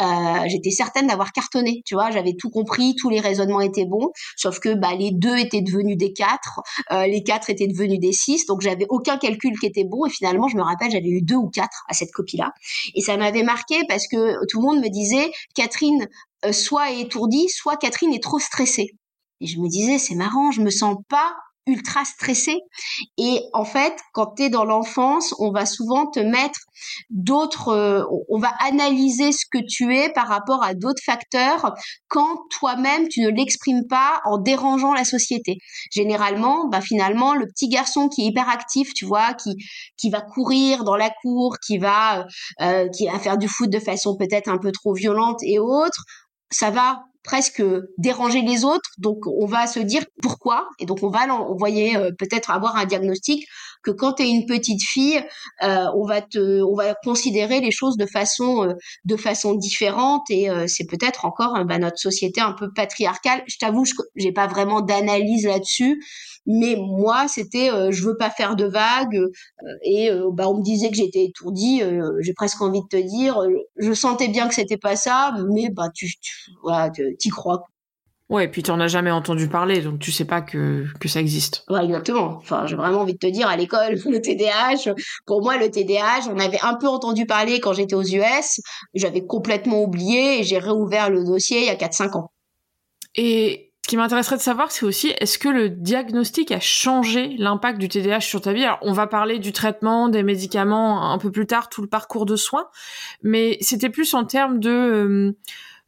[0.00, 1.82] Euh, j'étais certaine d'avoir cartonné.
[1.84, 4.08] Tu vois, j'avais tout compris, tous les raisonnements étaient bons.
[4.36, 8.12] Sauf que bah, les deux étaient devenus des quatre, euh, les quatre étaient devenus des
[8.12, 8.46] six.
[8.46, 10.06] Donc j'avais aucun calcul qui était bon.
[10.06, 12.52] Et finalement, je me rappelle, j'avais eu deux ou quatre à cette copie-là.
[12.94, 16.08] Et ça m'avait marqué parce que tout le monde me disait, Catherine,
[16.52, 18.96] soit est étourdie, soit Catherine est trop stressée.
[19.40, 21.34] Et je me disais, c'est marrant, je me sens pas
[21.66, 22.56] ultra stressé.
[23.18, 26.58] Et en fait, quand tu es dans l'enfance, on va souvent te mettre
[27.10, 31.74] d'autres, euh, on va analyser ce que tu es par rapport à d'autres facteurs
[32.08, 35.58] quand toi-même tu ne l'exprimes pas en dérangeant la société.
[35.92, 39.54] Généralement, bah finalement, le petit garçon qui est hyper actif, tu vois, qui
[39.96, 42.26] qui va courir dans la cour, qui va
[42.60, 46.04] euh, qui va faire du foot de façon peut-être un peu trop violente et autres,
[46.50, 47.62] ça va presque
[47.98, 48.90] déranger les autres.
[48.98, 52.84] Donc on va se dire pourquoi et donc on va envoyer euh, peut-être avoir un
[52.84, 53.46] diagnostic
[53.82, 55.20] que quand tu es une petite fille,
[55.62, 60.22] euh, on va te on va considérer les choses de façon euh, de façon différente
[60.30, 63.42] et c'est peut-être encore bah, notre société un peu patriarcale.
[63.46, 66.02] Je t'avoue, je j'ai pas vraiment d'analyse là-dessus.
[66.46, 70.58] Mais moi, c'était euh, je veux pas faire de vagues euh, et euh, bah on
[70.58, 71.82] me disait que j'étais étourdie.
[72.20, 73.40] J'ai presque envie de te dire,
[73.76, 77.64] je sentais bien que c'était pas ça, mais bah tu, tu voilà, t'y crois.
[78.32, 81.06] Ouais, et puis tu en as jamais entendu parler, donc tu sais pas que, que
[81.06, 81.64] ça existe.
[81.68, 82.36] Ouais, exactement.
[82.38, 84.94] Enfin, j'ai vraiment envie de te dire, à l'école, le TDAH,
[85.26, 88.60] pour moi, le TDAH, on avait un peu entendu parler quand j'étais aux US,
[88.94, 92.32] j'avais complètement oublié et j'ai réouvert le dossier il y a 4-5 ans.
[93.16, 97.90] Et qui m'intéresserait de savoir, c'est aussi est-ce que le diagnostic a changé l'impact du
[97.90, 98.64] TDAH sur ta vie?
[98.64, 102.24] Alors, on va parler du traitement, des médicaments un peu plus tard, tout le parcours
[102.24, 102.68] de soins,
[103.22, 105.32] mais c'était plus en termes de euh,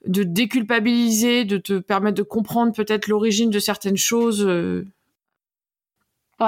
[0.07, 4.47] de déculpabiliser, de te permettre de comprendre peut-être l'origine de certaines choses.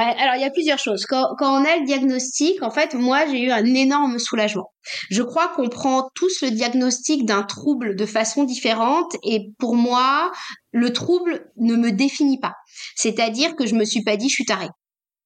[0.04, 1.06] Alors il y a plusieurs choses.
[1.06, 4.72] Quand, on a le diagnostic, en fait, moi j'ai eu un énorme soulagement.
[5.10, 10.32] Je crois qu'on prend tous le diagnostic d'un trouble de façon différente et pour moi,
[10.72, 12.54] le trouble ne me définit pas.
[12.94, 14.68] C'est-à-dire que je me suis pas dit je suis tarée.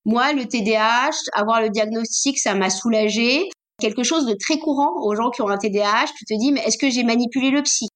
[0.05, 3.49] Moi, le TDAH, avoir le diagnostic, ça m'a soulagé.
[3.79, 6.61] Quelque chose de très courant aux gens qui ont un TDAH, tu te dis mais
[6.61, 7.87] est-ce que j'ai manipulé le psy?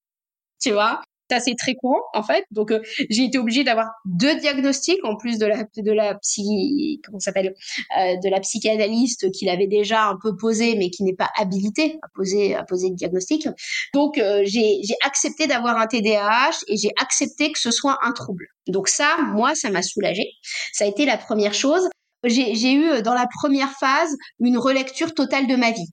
[0.62, 1.02] Tu vois?
[1.30, 2.46] C'est assez très courant en fait.
[2.52, 7.02] Donc euh, j'ai été obligée d'avoir deux diagnostics en plus de la de la psy
[7.06, 7.54] comment s'appelle
[7.98, 11.98] euh, de la psychanalyste qu'il avait déjà un peu posé mais qui n'est pas habilité
[12.02, 13.48] à poser à poser le diagnostic.
[13.94, 18.48] Donc euh, j'ai accepté d'avoir un TDAH et j'ai accepté que ce soit un trouble.
[18.68, 20.30] Donc ça moi ça m'a soulagée.
[20.74, 21.90] Ça a été la première chose.
[22.26, 25.90] J'ai eu dans la première phase une relecture totale de ma vie.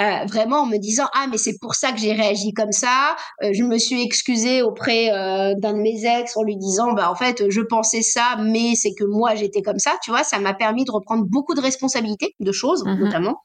[0.00, 3.16] Euh, vraiment en me disant ah mais c'est pour ça que j'ai réagi comme ça.
[3.42, 7.10] Euh, je me suis excusée auprès euh, d'un de mes ex en lui disant bah
[7.10, 9.96] en fait je pensais ça mais c'est que moi j'étais comme ça.
[10.02, 13.36] Tu vois, ça m'a permis de reprendre beaucoup de responsabilités de choses mmh notamment.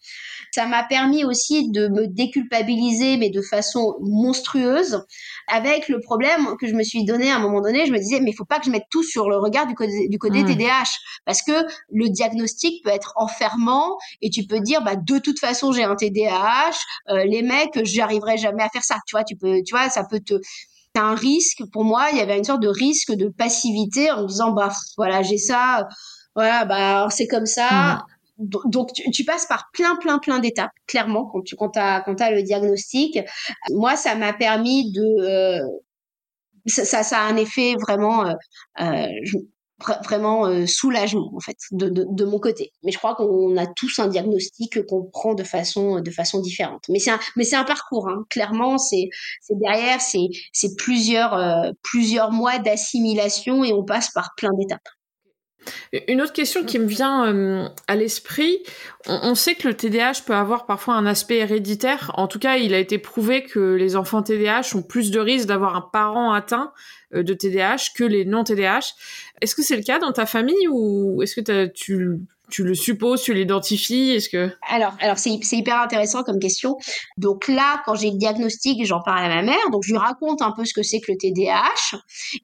[0.52, 5.04] Ça m'a permis aussi de me déculpabiliser, mais de façon monstrueuse,
[5.48, 7.86] avec le problème que je me suis donné à un moment donné.
[7.86, 9.76] Je me disais, mais il faut pas que je mette tout sur le regard du
[9.76, 10.92] côté, du côté TDAH,
[11.26, 11.54] parce que
[11.92, 15.96] le diagnostic peut être enfermant et tu peux dire, bah de toute façon j'ai un
[15.96, 16.72] TDAH,
[17.10, 18.96] euh, les mecs, j'arriverai jamais à faire ça.
[19.08, 20.34] Tu vois, tu peux, tu vois, ça peut te
[20.94, 24.24] c'est un risque pour moi il y avait une sorte de risque de passivité en
[24.24, 25.88] me disant bah voilà j'ai ça
[26.36, 28.11] voilà bah c'est comme ça mmh
[28.42, 32.32] donc tu, passes par plein plein plein d'étapes clairement quand tu quand as quand as
[32.32, 33.20] le diagnostic
[33.72, 35.68] moi ça m'a permis de euh,
[36.68, 38.34] ça, ça, a un effet vraiment euh,
[38.82, 39.08] euh
[40.04, 42.72] vraiment euh, soulagement en fait de, de, de, mon côté.
[42.84, 46.84] Mais je crois qu'on a tous un diagnostic qu'on prend de façon de façon différente.
[46.90, 48.08] Mais c'est un mais c'est un parcours.
[48.10, 48.24] Hein.
[48.30, 49.10] Clairement, c'est
[49.42, 54.88] c'est derrière c'est c'est plusieurs euh, plusieurs mois d'assimilation et on passe par plein d'étapes.
[56.08, 58.60] Une autre question qui me vient euh, à l'esprit,
[59.08, 62.12] on, sait que le TDAH peut avoir parfois un aspect héréditaire.
[62.16, 65.48] En tout cas, il a été prouvé que les enfants TDAH ont plus de risques
[65.48, 66.72] d'avoir un parent atteint
[67.14, 68.94] euh, de TDAH que les non TDAH.
[69.42, 72.20] Est-ce que c'est le cas dans ta famille ou est-ce que tu
[72.52, 76.78] tu le supposes, tu l'identifies Est-ce que Alors, alors c'est hyper intéressant comme question.
[77.18, 79.70] Donc là, quand j'ai le diagnostic, j'en parle à ma mère.
[79.72, 81.98] Donc je lui raconte un peu ce que c'est que le TDAH,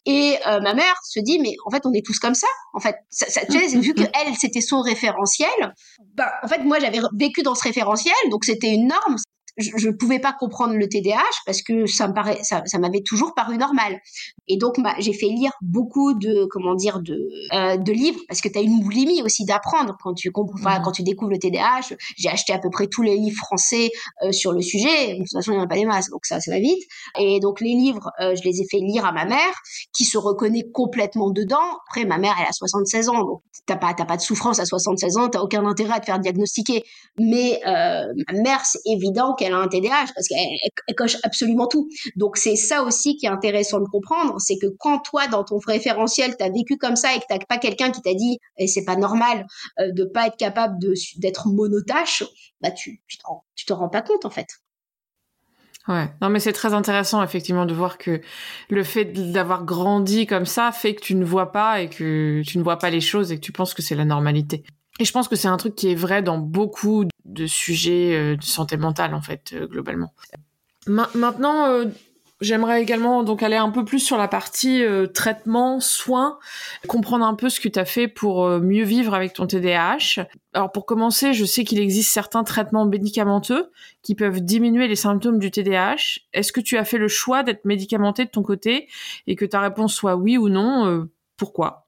[0.05, 2.47] et euh, ma mère se dit mais en fait on est tous comme ça.
[2.73, 5.75] En fait, ça, ça, vu que elle c'était son référentiel,
[6.15, 9.17] bah en fait moi j'avais vécu dans ce référentiel, donc c'était une norme
[9.57, 13.01] je ne pouvais pas comprendre le TDAH parce que ça me paraît, ça, ça m'avait
[13.01, 13.99] toujours paru normal.
[14.47, 18.49] Et donc, j'ai fait lire beaucoup de, comment dire, de, euh, de livres parce que
[18.49, 20.81] tu as une boulimie aussi d'apprendre quand tu comprends, mmh.
[20.83, 21.95] quand tu découvres le TDAH.
[22.17, 23.89] J'ai acheté à peu près tous les livres français
[24.23, 25.13] euh, sur le sujet.
[25.13, 26.83] De toute façon, il n'y en a pas des masses, donc ça, ça va vite.
[27.19, 29.53] Et donc, les livres, euh, je les ai fait lire à ma mère
[29.95, 31.57] qui se reconnaît complètement dedans.
[31.87, 34.65] Après, ma mère, elle a 76 ans, donc t'as pas, t'as pas de souffrance à
[34.65, 36.83] 76 ans, t'as aucun intérêt à te faire diagnostiquer.
[37.19, 41.89] Mais ma mère, c'est évident qu'elle elle a un TDAH parce qu'elle coche absolument tout.
[42.15, 45.57] Donc c'est ça aussi qui est intéressant de comprendre, c'est que quand toi dans ton
[45.57, 48.65] référentiel tu as vécu comme ça et que t'as pas quelqu'un qui t'a dit et
[48.65, 49.45] eh, c'est pas normal
[49.79, 50.77] euh, de pas être capable
[51.17, 52.23] d'être monotache,
[52.61, 53.23] bah tu tu te,
[53.65, 54.47] te rends pas compte en fait.
[55.87, 58.19] Ouais, non mais c'est très intéressant effectivement de voir que
[58.69, 62.57] le fait d'avoir grandi comme ça fait que tu ne vois pas et que tu
[62.57, 64.63] ne vois pas les choses et que tu penses que c'est la normalité.
[64.99, 68.35] Et je pense que c'est un truc qui est vrai dans beaucoup de sujets euh,
[68.35, 70.13] de santé mentale, en fait, euh, globalement.
[70.87, 71.85] maintenant, euh,
[72.41, 74.83] j'aimerais également donc aller un peu plus sur la partie
[75.13, 76.39] traitement, soins,
[76.87, 80.25] comprendre un peu ce que tu as fait pour mieux vivre avec ton TDAH.
[80.53, 83.71] Alors pour commencer, je sais qu'il existe certains traitements médicamenteux
[84.03, 86.19] qui peuvent diminuer les symptômes du TDAH.
[86.33, 88.87] Est-ce que tu as fait le choix d'être médicamenté de ton côté
[89.25, 91.86] et que ta réponse soit oui ou non Pourquoi?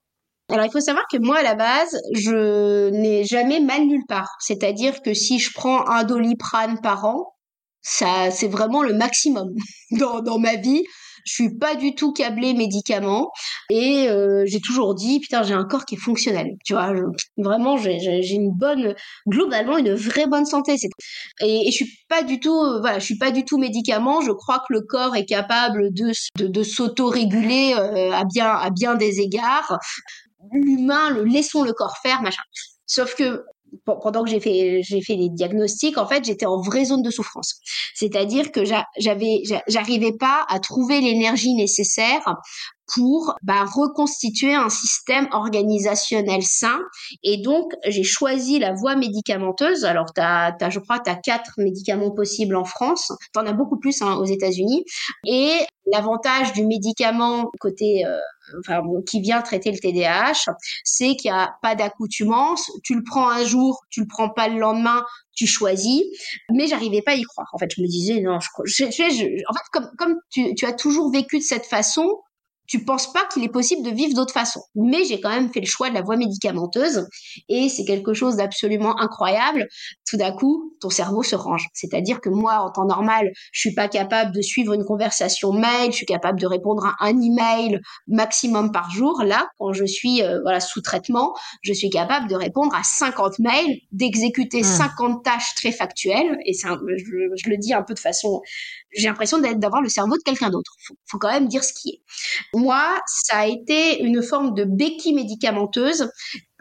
[0.49, 4.35] Alors il faut savoir que moi à la base, je n'ai jamais mal nulle part.
[4.39, 7.33] C'est-à-dire que si je prends un doliprane par an,
[7.81, 9.49] ça c'est vraiment le maximum
[9.91, 10.83] dans, dans ma vie.
[11.25, 13.29] Je suis pas du tout câblée médicaments
[13.69, 16.47] et euh, j'ai toujours dit putain j'ai un corps qui est fonctionnel.
[16.65, 16.93] Tu vois,
[17.37, 18.95] vraiment j'ai une bonne
[19.27, 20.75] globalement une vraie bonne santé.
[21.41, 24.21] Et, et je suis pas du tout euh, voilà je suis pas du tout médicament.
[24.21, 28.69] Je crois que le corps est capable de de, de s'auto-réguler euh, à bien à
[28.71, 29.77] bien des égards
[30.51, 32.43] l'humain, le laissons le corps faire, machin.
[32.85, 33.43] Sauf que
[33.85, 37.11] pendant que j'ai fait j'ai fait les diagnostics en fait j'étais en vraie zone de
[37.11, 37.59] souffrance
[37.93, 42.23] c'est-à-dire que j'avais j'arrivais pas à trouver l'énergie nécessaire
[42.93, 46.79] pour bah, reconstituer un système organisationnel sain.
[47.23, 49.85] Et donc, j'ai choisi la voie médicamenteuse.
[49.85, 53.11] Alors, t'as, as, je crois, tu as quatre médicaments possibles en France.
[53.33, 54.85] Tu en as beaucoup plus hein, aux États-Unis.
[55.27, 55.53] Et
[55.91, 58.05] l'avantage du médicament côté...
[58.05, 58.17] Euh,
[58.59, 60.51] enfin, qui vient traiter le TDAH,
[60.83, 62.71] c'est qu'il n'y a pas d'accoutumance.
[62.83, 65.03] Tu le prends un jour, tu le prends pas le lendemain,
[65.35, 66.01] tu choisis.
[66.51, 67.47] Mais j'arrivais pas à y croire.
[67.53, 68.39] En fait, je me disais non.
[68.65, 72.21] Je, je, je, en fait, comme comme tu, tu as toujours vécu de cette façon,
[72.69, 74.61] tu penses pas qu'il est possible de vivre d'autre façon.
[74.75, 77.07] Mais j'ai quand même fait le choix de la voie médicamenteuse
[77.49, 79.65] et c'est quelque chose d'absolument incroyable.
[80.07, 81.65] Tout d'un coup, ton cerveau se range.
[81.73, 85.91] C'est-à-dire que moi, en temps normal, je suis pas capable de suivre une conversation mail,
[85.91, 89.23] je suis capable de répondre à un email maximum par jour.
[89.23, 93.39] Là, quand je suis euh, voilà sous traitement, je suis capable de répondre à 50
[93.39, 95.21] mails, d'exécuter 50 mmh.
[95.23, 96.37] tâches très factuelles.
[96.45, 98.41] Et je, le dis un peu de façon,
[98.95, 100.75] j'ai l'impression d'avoir le cerveau de quelqu'un d'autre.
[100.85, 102.01] Faut, faut quand même dire ce qui est.
[102.59, 106.11] Moi, ça a été une forme de béquille médicamenteuse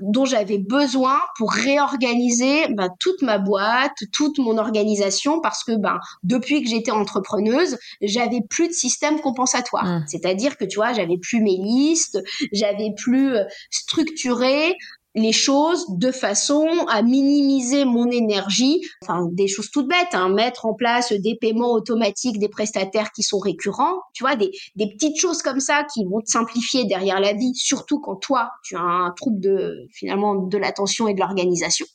[0.00, 5.98] dont j'avais besoin pour réorganiser ben, toute ma boîte, toute mon organisation, parce que ben,
[6.22, 9.84] depuis que j'étais entrepreneuse, j'avais plus de système compensatoire.
[9.84, 10.04] Mmh.
[10.06, 12.18] C'est-à-dire que tu vois, j'avais plus mes listes,
[12.52, 14.76] j'avais plus euh, structuré
[15.18, 20.66] les choses de façon à minimiser mon énergie, enfin des choses toutes bêtes, hein, mettre
[20.66, 25.42] en place des paiements automatiques des prestataires qui sont récurrents, tu vois, des, petites choses
[25.42, 29.12] comme ça qui vont te simplifier derrière la vie, surtout quand toi tu as un
[29.12, 31.86] trouble de finalement de l'attention et de l'organisation.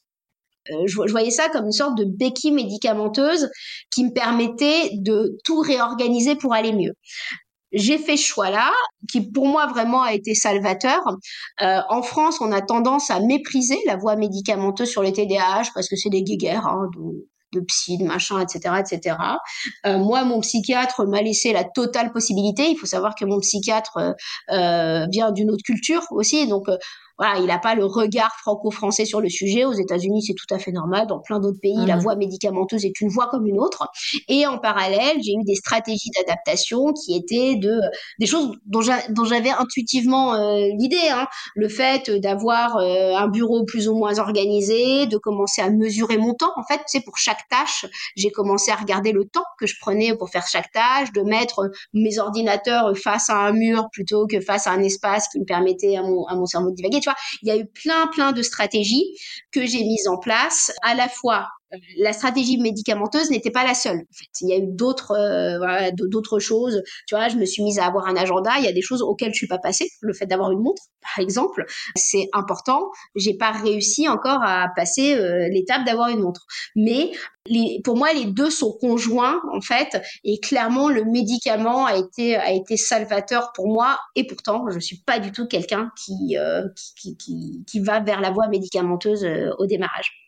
[0.72, 3.50] Euh, je, voyais ça comme une sorte de béquille médicamenteuse
[3.92, 6.94] qui me permettait de tout réorganiser pour aller mieux
[7.74, 8.72] j'ai fait ce choix-là,
[9.10, 11.02] qui pour moi vraiment a été salvateur.
[11.62, 15.90] Euh, en France, on a tendance à mépriser la voie médicamenteuse sur le TDAH parce
[15.90, 16.68] que c'est des guéguerres.
[16.68, 16.90] Hein,
[17.54, 19.16] de psy, de machin, etc., etc.
[19.86, 22.70] Euh, moi, mon psychiatre m'a laissé la totale possibilité.
[22.70, 24.16] Il faut savoir que mon psychiatre
[24.50, 26.68] euh, vient d'une autre culture aussi, donc
[27.18, 29.66] voilà, il n'a pas le regard franco-français sur le sujet.
[29.66, 31.06] Aux États-Unis, c'est tout à fait normal.
[31.08, 32.00] Dans plein d'autres pays, la mmh.
[32.00, 33.88] voie médicamenteuse est une voie comme une autre.
[34.28, 37.80] Et en parallèle, j'ai eu des stratégies d'adaptation qui étaient de
[38.20, 41.10] des choses dont j'avais intuitivement euh, l'idée.
[41.12, 41.28] Hein.
[41.56, 46.34] Le fait d'avoir euh, un bureau plus ou moins organisé, de commencer à mesurer mon
[46.34, 46.52] temps.
[46.56, 47.86] En fait, c'est pour chaque tâche,
[48.16, 51.70] j'ai commencé à regarder le temps que je prenais pour faire chaque tâche, de mettre
[51.94, 55.96] mes ordinateurs face à un mur plutôt que face à un espace qui me permettait
[55.98, 57.02] à mon, à mon cerveau de divaguer
[57.42, 59.06] il y a eu plein, plein de stratégies
[59.52, 61.48] que j'ai mises en place, à la fois
[61.98, 64.02] la stratégie médicamenteuse n'était pas la seule.
[64.42, 66.82] Il y a eu d'autres euh, d'autres choses.
[67.08, 68.52] Tu vois, je me suis mise à avoir un agenda.
[68.60, 69.90] Il y a des choses auxquelles je suis pas passée.
[70.02, 71.66] Le fait d'avoir une montre, par exemple,
[71.96, 72.92] c'est important.
[73.16, 76.46] J'ai pas réussi encore à passer euh, l'étape d'avoir une montre.
[76.76, 77.12] Mais
[77.84, 82.54] pour moi, les deux sont conjoints en fait, et clairement le médicament a été a
[82.54, 84.00] été salvateur pour moi.
[84.16, 86.64] Et pourtant, je suis pas du tout quelqu'un qui, euh,
[86.96, 90.23] qui, qui, qui va vers la voie médicamenteuse au démarrage.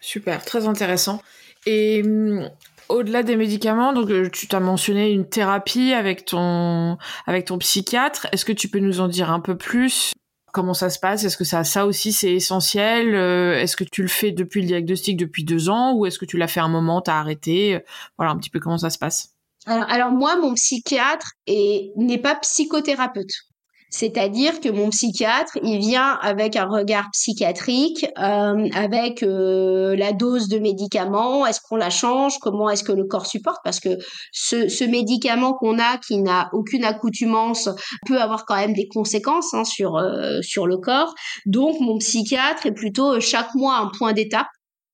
[0.00, 1.20] Super, très intéressant.
[1.66, 2.48] Et hum,
[2.88, 8.26] au-delà des médicaments, donc euh, tu t'as mentionné une thérapie avec ton avec ton psychiatre.
[8.32, 10.12] Est-ce que tu peux nous en dire un peu plus?
[10.52, 11.24] Comment ça se passe?
[11.24, 13.14] Est-ce que ça, ça aussi c'est essentiel?
[13.14, 15.94] Euh, Est-ce que tu le fais depuis le diagnostic depuis deux ans?
[15.94, 17.80] Ou est-ce que tu l'as fait un moment, t'as arrêté?
[18.16, 19.34] Voilà un petit peu comment ça se passe.
[19.66, 23.47] alors moi, mon psychiatre n'est pas psychothérapeute.
[23.90, 30.48] C'est-à-dire que mon psychiatre, il vient avec un regard psychiatrique, euh, avec euh, la dose
[30.48, 33.96] de médicaments, est-ce qu'on la change, comment est-ce que le corps supporte, parce que
[34.32, 37.68] ce, ce médicament qu'on a, qui n'a aucune accoutumance,
[38.06, 41.14] peut avoir quand même des conséquences hein, sur, euh, sur le corps.
[41.46, 44.48] Donc mon psychiatre est plutôt chaque mois un point d'étape.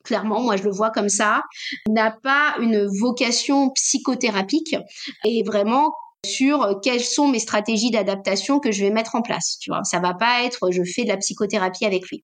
[0.04, 1.40] Clairement, moi je le vois comme ça,
[1.88, 4.76] n'a pas une vocation psychothérapique.
[5.24, 5.92] Et vraiment
[6.24, 9.58] sur euh, quelles sont mes stratégies d'adaptation que je vais mettre en place.
[9.60, 12.22] Tu vois, ça va pas être je fais de la psychothérapie avec lui.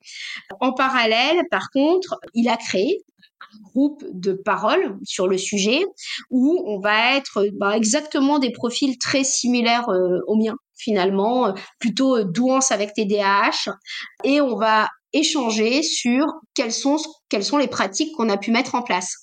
[0.61, 3.03] En parallèle, par contre, il a créé
[3.41, 5.85] un groupe de parole sur le sujet
[6.31, 11.53] où on va être bah, exactement des profils très similaires euh, aux miens finalement, euh,
[11.79, 13.73] plutôt douance avec TDAH
[14.25, 16.97] et on va échanger sur quelles sont
[17.29, 19.15] quelles sont les pratiques qu'on a pu mettre en place.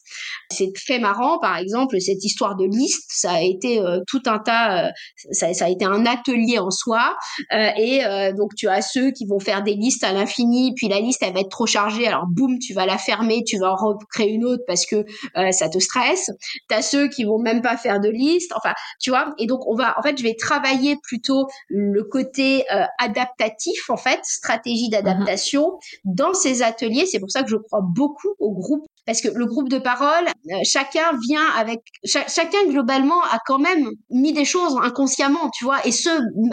[0.51, 4.39] C'est très marrant, par exemple, cette histoire de liste, ça a été euh, tout un
[4.39, 4.89] tas, euh,
[5.32, 7.16] ça, ça, a été un atelier en soi.
[7.53, 8.01] Euh, et
[8.38, 11.34] donc, tu as ceux qui vont faire des listes à l'infini, puis la liste, elle
[11.34, 14.45] va être trop chargée, alors boum, tu vas la fermer, tu vas en recréer une
[14.45, 15.05] autre parce que
[15.51, 16.32] ça te stresse.
[16.70, 19.34] Tu as ceux qui vont même pas faire de liste, enfin, tu vois.
[19.38, 22.66] Et donc, on va, en fait, je vais travailler plutôt le côté
[22.99, 27.05] adaptatif, en fait, stratégie d'adaptation mmh dans ces ateliers.
[27.05, 30.28] C'est pour ça que je crois beaucoup au groupe parce que le groupe de parole,
[30.51, 35.84] euh, chacun vient avec, chacun globalement a quand même mis des choses inconsciemment, tu vois,
[35.88, 36.10] et ce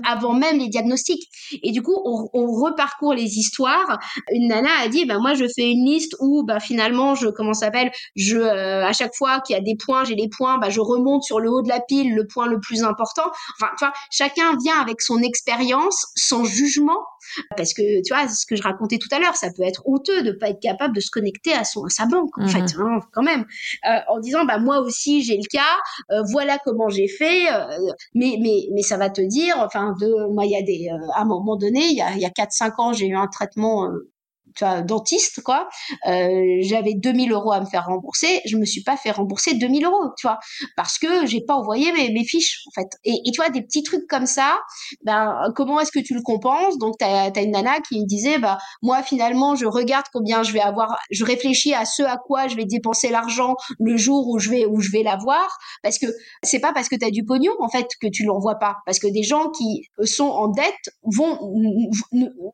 [0.07, 1.29] avant même les diagnostics.
[1.65, 3.99] Et du coup, on, on reparcourt les histoires.
[4.31, 7.55] Une nana a dit, ben moi je fais une liste où, ben finalement, je comment
[7.55, 10.71] s'appelle, je euh, à chaque fois qu'il y a des points, j'ai les points, ben
[10.71, 13.33] je remonte sur le haut de la pile le point le plus important.
[13.59, 17.01] Enfin, tu vois, chacun vient avec son expérience, son jugement,
[17.57, 20.23] parce que tu vois, ce que je racontais tout à l'heure, ça peut être honteux
[20.23, 22.81] de pas être capable de se connecter à son à sa banque en fait, mhm.
[22.81, 23.45] hein, quand même,
[23.89, 25.61] euh, en disant bah moi aussi j'ai le cas,
[26.11, 30.33] euh, voilà comment j'ai fait, euh, mais mais mais ça va te dire, enfin de
[30.33, 32.31] moi il y a des à un moment donné il y a il y a
[32.31, 33.89] quatre cinq ans j'ai eu un traitement
[34.55, 35.69] tu vois, dentiste, quoi.
[36.07, 38.41] Euh, j'avais 2000 euros à me faire rembourser.
[38.47, 40.39] Je me suis pas fait rembourser 2000 euros, tu vois,
[40.77, 42.89] parce que j'ai pas envoyé mes, fiches, en fait.
[43.05, 44.59] Et, et, tu vois, des petits trucs comme ça,
[45.05, 46.79] ben, comment est-ce que tu le compenses?
[46.79, 50.53] Donc, tu as, une nana qui me disait, bah, moi, finalement, je regarde combien je
[50.53, 54.39] vais avoir, je réfléchis à ce à quoi je vais dépenser l'argent le jour où
[54.39, 56.07] je vais, vais l'avoir, parce que
[56.43, 58.99] c'est pas parce que tu as du pognon, en fait, que tu l'envoies pas, parce
[58.99, 61.39] que des gens qui sont en dette vont,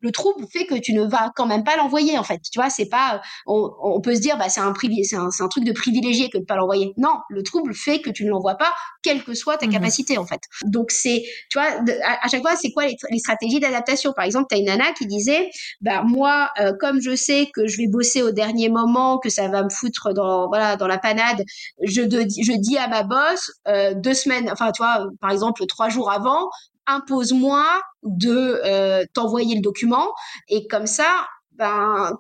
[0.01, 2.41] le trouble fait que tu ne vas quand même pas l'envoyer envoyer en fait.
[2.53, 4.73] Tu vois, c'est pas on, peut se dire bah c'est un
[5.03, 6.93] c'est un, un, truc de privilégié que de pas l'envoyer.
[6.97, 8.73] Non, le trouble fait que tu ne l'envoies pas,
[9.03, 10.41] quelle que soit ta mmh capacité en fait.
[10.65, 11.69] Donc c'est tu vois
[12.05, 14.13] à, chaque fois c'est quoi les, stratégies d'adaptation?
[14.13, 17.67] Par exemple, tu as une nana qui disait bah moi euh, comme je sais que
[17.67, 20.99] je vais bosser au dernier moment, que ça va me foutre dans voilà dans la
[20.99, 21.43] panade,
[21.83, 25.89] je je dis à ma boss euh, deux semaines, enfin tu vois par exemple trois
[25.89, 26.49] jours avant
[26.87, 27.67] impose-moi
[28.03, 30.13] de euh, t'envoyer le document
[30.49, 31.27] et comme ça
[31.61, 32.19] ben,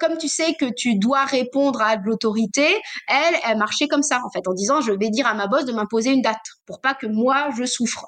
[0.00, 2.66] comme tu sais que tu dois répondre à l'autorité,
[3.08, 5.66] elle, elle marchait comme ça, en fait, en disant, je vais dire à ma boss
[5.66, 8.06] de m'imposer une date pour pas que moi, je souffre.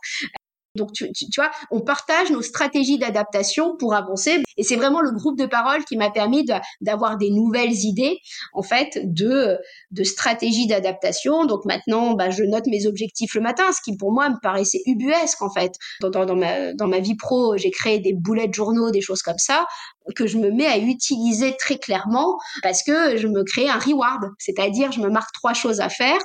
[0.76, 4.42] Donc, tu, tu, vois, on partage nos stratégies d'adaptation pour avancer.
[4.56, 6.44] Et c'est vraiment le groupe de parole qui m'a permis
[6.80, 8.18] d'avoir des nouvelles idées,
[8.52, 9.58] en fait, de,
[9.90, 11.46] de stratégies d'adaptation.
[11.46, 14.82] Donc maintenant, bah, je note mes objectifs le matin, ce qui pour moi me paraissait
[14.86, 15.72] ubuesque, en fait.
[16.00, 19.22] Dans, dans, ma, dans ma vie pro, j'ai créé des boulets de journaux, des choses
[19.22, 19.66] comme ça
[20.14, 24.30] que je me mets à utiliser très clairement parce que je me crée un reward,
[24.38, 26.18] c'est-à-dire je me marque trois choses à faire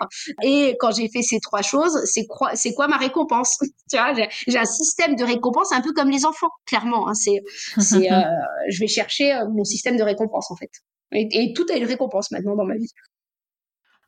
[0.44, 3.58] et quand j'ai fait ces trois choses, c'est quoi, ma récompense?
[3.92, 4.14] Tu vois,
[4.48, 7.10] j'ai un système de récompense un peu comme les enfants, clairement.
[7.10, 7.42] Hein, c'est,
[7.94, 8.22] euh,
[8.70, 10.70] je vais chercher euh, mon système de récompense en fait.
[11.12, 12.90] Et, tout a une récompense maintenant dans ma vie.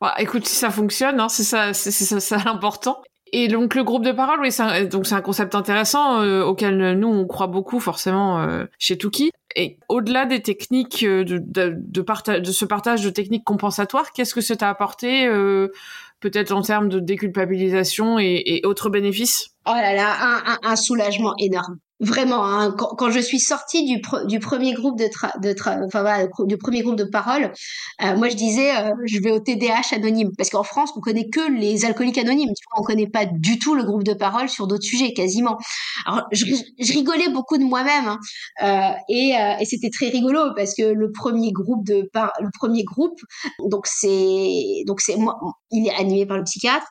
[0.00, 3.02] Bah, écoute, si ça fonctionne, hein, c'est ça, c'est ça, l'important.
[3.32, 7.08] Et donc le groupe de parole, c'est donc c'est un concept intéressant euh, auquel nous
[7.08, 8.46] on croit beaucoup forcément
[8.78, 9.32] chez Tuki.
[9.56, 11.38] Et au-delà des techniques euh, de,
[11.76, 15.28] de, partage, de ce partage de techniques compensatoires, qu'est-ce que ça t'a apporté
[16.20, 19.53] peut-être en termes de déculpabilisation et autres bénéfices?
[19.66, 21.78] Oh là là, un, un, un soulagement énorme.
[22.00, 25.04] Vraiment hein, quand, quand, je suis sortie du, du premier groupe de,
[25.40, 25.54] de
[25.86, 27.52] enfin voilà, du premier groupe de parole
[28.02, 30.30] euh, moi je disais euh, je vais au TDH anonyme.
[30.36, 32.48] Parce qu'en France on connaît que les alcooliques anonymes.
[32.48, 35.56] Tu vois on connaît pas du tout le groupe de parole sur d'autres sujets quasiment.
[36.04, 36.44] Alors je,
[36.80, 38.18] je rigolais beaucoup de moi-même hein,
[38.62, 42.10] euh, et, euh, et c'était très rigolo parce que le premier groupe de
[42.40, 43.18] le premier groupe
[43.70, 45.38] donc c'est donc c'est moi
[45.70, 46.86] il est animé par le psychiatre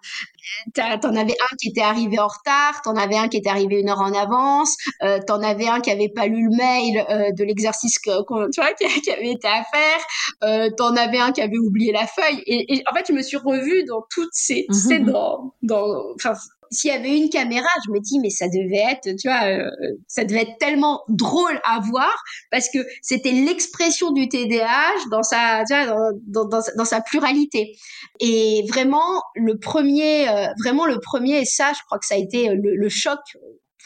[0.74, 3.89] t'en avais un qui était arrivé en retard, t'en avais un qui était arrivé une
[3.89, 7.44] heure en avance, euh, t'en avais un qui avait pas lu le mail euh, de
[7.44, 8.12] l'exercice que,
[8.52, 8.74] tu vois,
[9.04, 10.06] qui, avait été à faire,
[10.44, 12.41] euh, t'en avais un qui avait oublié la feuille.
[12.46, 15.86] Et, et, en fait, je me suis revue dans toutes ces, c'est dans, dans,
[16.16, 16.34] enfin,
[16.74, 19.69] s'il y avait une caméra, je me dis mais ça devait être, tu vois, euh,
[20.07, 22.13] ça devait être tellement drôle à voir
[22.51, 27.74] parce que c'était l'expression du TDAH dans sa, tu vois, dans, sa pluralité.
[28.19, 32.17] Et vraiment le premier, euh, vraiment le premier, et ça, je crois que ça a
[32.17, 33.19] été le, le choc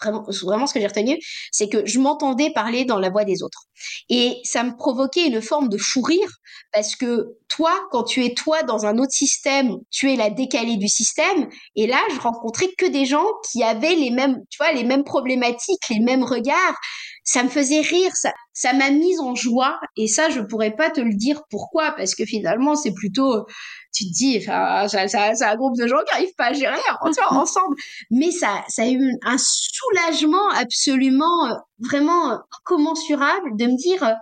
[0.01, 1.17] vraiment, vraiment ce que j'ai retenu,
[1.51, 3.63] c'est que je m'entendais parler dans la voix des autres.
[4.09, 6.37] Et ça me provoquait une forme de fou rire
[6.77, 10.77] parce que toi, quand tu es toi dans un autre système, tu es la décalée
[10.77, 11.49] du système.
[11.75, 15.03] Et là, je rencontrais que des gens qui avaient les mêmes, tu vois, les mêmes
[15.03, 16.75] problématiques, les mêmes regards.
[17.23, 19.79] Ça me faisait rire, ça, ça m'a mise en joie.
[19.95, 23.47] Et ça, je pourrais pas te le dire pourquoi, parce que finalement, c'est plutôt,
[23.91, 26.77] tu te dis, enfin, c'est un groupe de gens qui n'arrivent pas à gérer
[27.31, 27.75] ensemble.
[28.11, 34.13] Mais ça, ça a eu un soulagement absolument, euh, vraiment incommensurable de me dire, euh,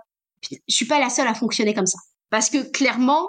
[0.50, 1.98] je suis pas la seule à fonctionner comme ça.
[2.30, 3.28] Parce que clairement,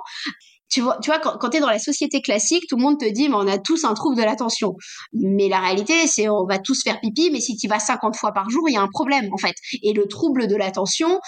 [0.70, 3.00] tu vois, tu vois quand, quand tu es dans la société classique, tout le monde
[3.00, 4.76] te dit, mais on a tous un trouble de l'attention.
[5.14, 8.34] Mais la réalité, c'est on va tous faire pipi, mais si tu vas 50 fois
[8.34, 9.56] par jour, il y a un problème, en fait.
[9.84, 11.20] Et le trouble de l'attention,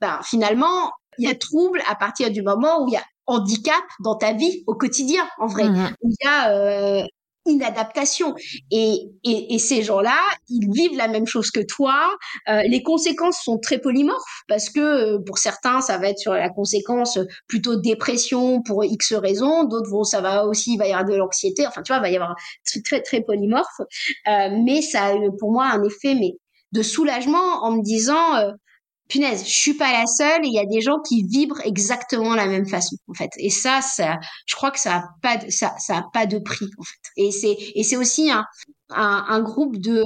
[0.00, 3.84] ben, finalement, il y a trouble à partir du moment où il y a handicap
[4.04, 5.68] dans ta vie au quotidien, en vrai.
[5.68, 7.02] Mmh où il y a euh,
[7.46, 8.34] inadaptation.
[8.70, 10.18] Et, et, et ces gens-là,
[10.48, 12.16] ils vivent la même chose que toi.
[12.48, 16.32] Euh, les conséquences sont très polymorphes parce que euh, pour certains, ça va être sur
[16.32, 17.18] la conséquence
[17.48, 19.64] plutôt dépression pour X raisons.
[19.64, 21.66] D'autres vont, ça va aussi, il va y avoir de l'anxiété.
[21.66, 22.34] Enfin, tu vois, il va y avoir
[22.64, 23.80] très très, très polymorphe.
[23.80, 26.34] Euh, mais ça a pour moi un effet mais
[26.72, 28.50] de soulagement en me disant euh,
[29.08, 32.34] punaise, je suis pas la seule et il y a des gens qui vibrent exactement
[32.34, 33.30] la même façon en fait.
[33.38, 36.38] Et ça, ça, je crois que ça a pas de, ça, ça a pas de
[36.38, 37.22] prix en fait.
[37.22, 38.44] Et c'est et c'est aussi un,
[38.90, 40.04] un, un groupe de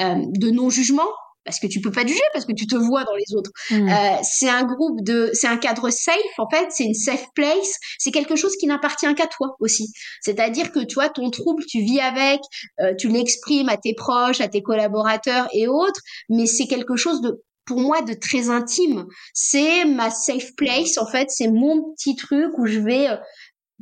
[0.00, 1.08] euh, de non jugement
[1.46, 3.52] parce que tu peux pas juger parce que tu te vois dans les autres.
[3.70, 3.88] Mmh.
[3.88, 7.76] Euh, c'est un groupe de, c'est un cadre safe en fait, c'est une safe place.
[7.98, 9.92] C'est quelque chose qui n'appartient qu'à toi aussi.
[10.20, 12.40] C'est-à-dire que toi, ton trouble, tu vis avec,
[12.80, 17.20] euh, tu l'exprimes à tes proches, à tes collaborateurs et autres, mais c'est quelque chose
[17.20, 19.06] de pour moi de très intime.
[19.34, 23.16] C'est ma safe place en fait, c'est mon petit truc où je vais, euh,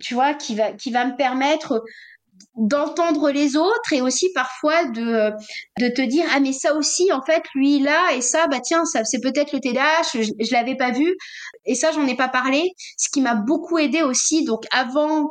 [0.01, 1.83] tu vois, qui va qui va me permettre
[2.57, 5.31] d'entendre les autres et aussi parfois de
[5.81, 8.85] de te dire ah mais ça aussi en fait lui là et ça bah tiens
[8.85, 11.17] ça c'est peut-être le TDAH je, je l'avais pas vu
[11.65, 15.31] et ça j'en ai pas parlé ce qui m'a beaucoup aidé aussi donc avant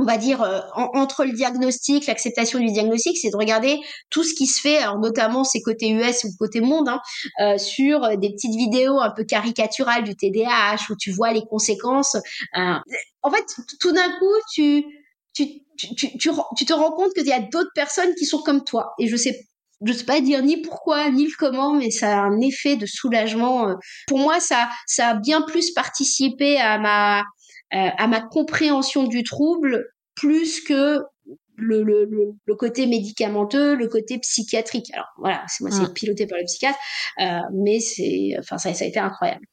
[0.00, 3.78] on va dire euh, entre le diagnostic, l'acceptation du diagnostic, c'est de regarder
[4.08, 7.00] tout ce qui se fait, alors notamment c'est côté US ou côté monde, hein,
[7.40, 12.16] euh, sur des petites vidéos un peu caricaturales du TDAH où tu vois les conséquences.
[12.56, 12.74] Euh,
[13.22, 13.44] en fait,
[13.78, 14.84] tout d'un coup, tu
[15.34, 15.46] tu,
[15.76, 18.94] tu, tu, tu, te rends compte qu'il y a d'autres personnes qui sont comme toi.
[18.98, 19.38] Et je sais
[19.86, 22.84] je sais pas dire ni pourquoi ni le comment, mais ça a un effet de
[22.84, 23.76] soulagement.
[24.08, 27.22] Pour moi, ça, ça a bien plus participé à ma euh,
[27.72, 31.00] à ma compréhension du trouble plus que
[31.60, 32.08] le, le,
[32.44, 34.90] le, côté médicamenteux, le côté psychiatrique.
[34.92, 35.92] Alors voilà, c'est moi, c'est mm.
[35.92, 36.78] piloté par le psychiatre,
[37.20, 39.44] euh, mais c'est, enfin, ça, ça a été incroyable.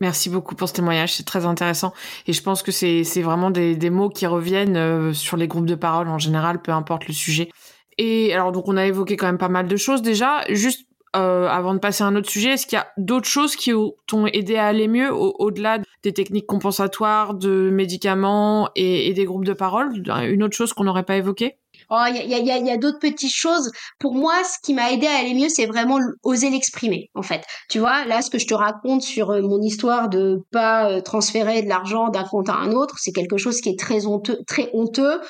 [0.00, 1.92] Merci beaucoup pour ce témoignage, c'est très intéressant.
[2.26, 5.46] Et je pense que c'est, c'est vraiment des, des mots qui reviennent euh, sur les
[5.46, 7.50] groupes de parole en général, peu importe le sujet.
[7.98, 10.42] Et alors donc on a évoqué quand même pas mal de choses déjà.
[10.48, 13.56] Juste euh, avant de passer à un autre sujet, est-ce qu'il y a d'autres choses
[13.56, 13.72] qui
[14.06, 19.52] t'ont aidé à aller mieux au-delà des techniques compensatoires, de médicaments et, des groupes de
[19.52, 20.02] parole?
[20.24, 21.58] Une autre chose qu'on n'aurait pas évoquée?
[21.90, 23.70] Oh, il y a, y a, y a d'autres petites choses.
[23.98, 27.42] Pour moi, ce qui m'a aidé à aller mieux, c'est vraiment oser l'exprimer, en fait.
[27.68, 31.00] Tu vois, là, ce que je te raconte sur euh, mon histoire de pas euh,
[31.00, 35.20] transférer de l'argent d'un compte à un autre, c'est quelque chose qui est très honteux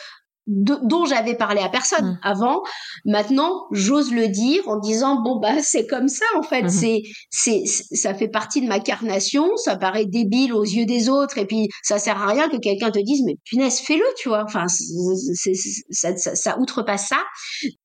[0.46, 2.18] dont j'avais parlé à personne mmh.
[2.22, 2.62] avant.
[3.04, 6.68] Maintenant, j'ose le dire en disant bon bah c'est comme ça en fait, mmh.
[6.68, 11.38] c'est c'est ça fait partie de ma carnation, ça paraît débile aux yeux des autres
[11.38, 14.44] et puis ça sert à rien que quelqu'un te dise mais punaise fais-le, tu vois.
[14.44, 15.54] Enfin c'est
[15.90, 17.22] ça, ça, ça outrepasse ça.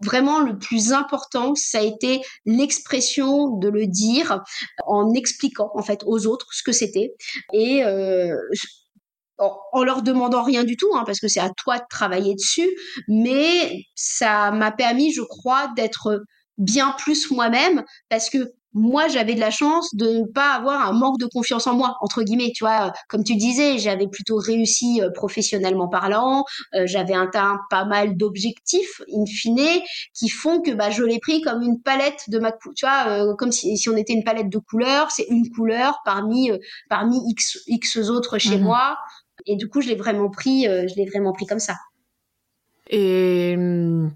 [0.03, 4.41] Vraiment le plus important, ça a été l'expression de le dire
[4.87, 7.13] en expliquant en fait aux autres ce que c'était
[7.53, 8.35] et euh,
[9.39, 12.69] en leur demandant rien du tout, hein, parce que c'est à toi de travailler dessus,
[13.07, 16.23] mais ça m'a permis, je crois, d'être
[16.57, 20.93] bien plus moi-même, parce que moi, j'avais de la chance de ne pas avoir un
[20.93, 22.51] manque de confiance en moi, entre guillemets.
[22.55, 26.43] Tu vois, comme tu disais, j'avais plutôt réussi euh, professionnellement parlant.
[26.75, 29.81] Euh, j'avais atteint pas mal d'objectifs, in fine,
[30.13, 33.35] qui font que bah, je l'ai pris comme une palette de ma, tu vois, euh,
[33.35, 35.09] comme si, si, on était une palette de couleurs.
[35.09, 36.51] C'est une couleur parmi
[36.87, 38.97] parmi x x autres chez mmh moi.
[39.47, 41.75] Et du coup, je l'ai vraiment pris, euh, je l'ai vraiment pris comme ça.
[42.89, 44.11] Et hum,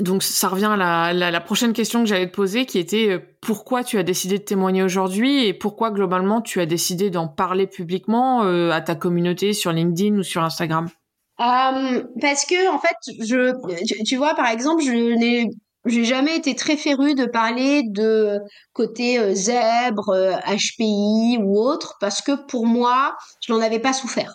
[0.00, 3.84] donc, ça revient à la, prochaine question que j'allais te poser, qui était euh, pourquoi
[3.84, 8.42] tu as décidé de témoigner aujourd'hui et pourquoi globalement tu as décidé d'en parler publiquement
[8.42, 10.88] euh, à ta communauté sur LinkedIn ou sur Instagram?
[11.36, 15.48] Parce que en fait, je, tu, vois, par exemple, je n'ai
[15.86, 18.38] j'ai jamais été très férue de parler de
[18.72, 20.16] côté zèbre,
[20.46, 23.14] HPI ou autre, parce que pour moi,
[23.46, 24.34] je n'en avais pas souffert.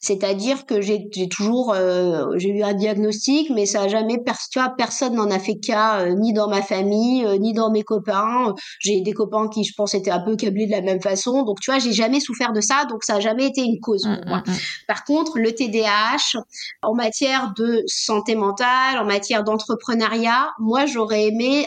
[0.00, 4.16] C'est-à-dire que j'ai toujours euh, j'ai eu un diagnostic, mais ça a jamais
[4.50, 7.70] tu vois, personne n'en a fait cas euh, ni dans ma famille euh, ni dans
[7.70, 8.54] mes copains.
[8.80, 11.60] J'ai des copains qui je pense étaient un peu câblés de la même façon, donc
[11.60, 14.12] tu vois j'ai jamais souffert de ça, donc ça a jamais été une cause pour
[14.12, 14.42] mmh, moi.
[14.46, 14.56] Mmh, mmh.
[14.86, 16.40] Par contre le TDAH
[16.82, 21.66] en matière de santé mentale, en matière d'entrepreneuriat, moi j'aurais aimé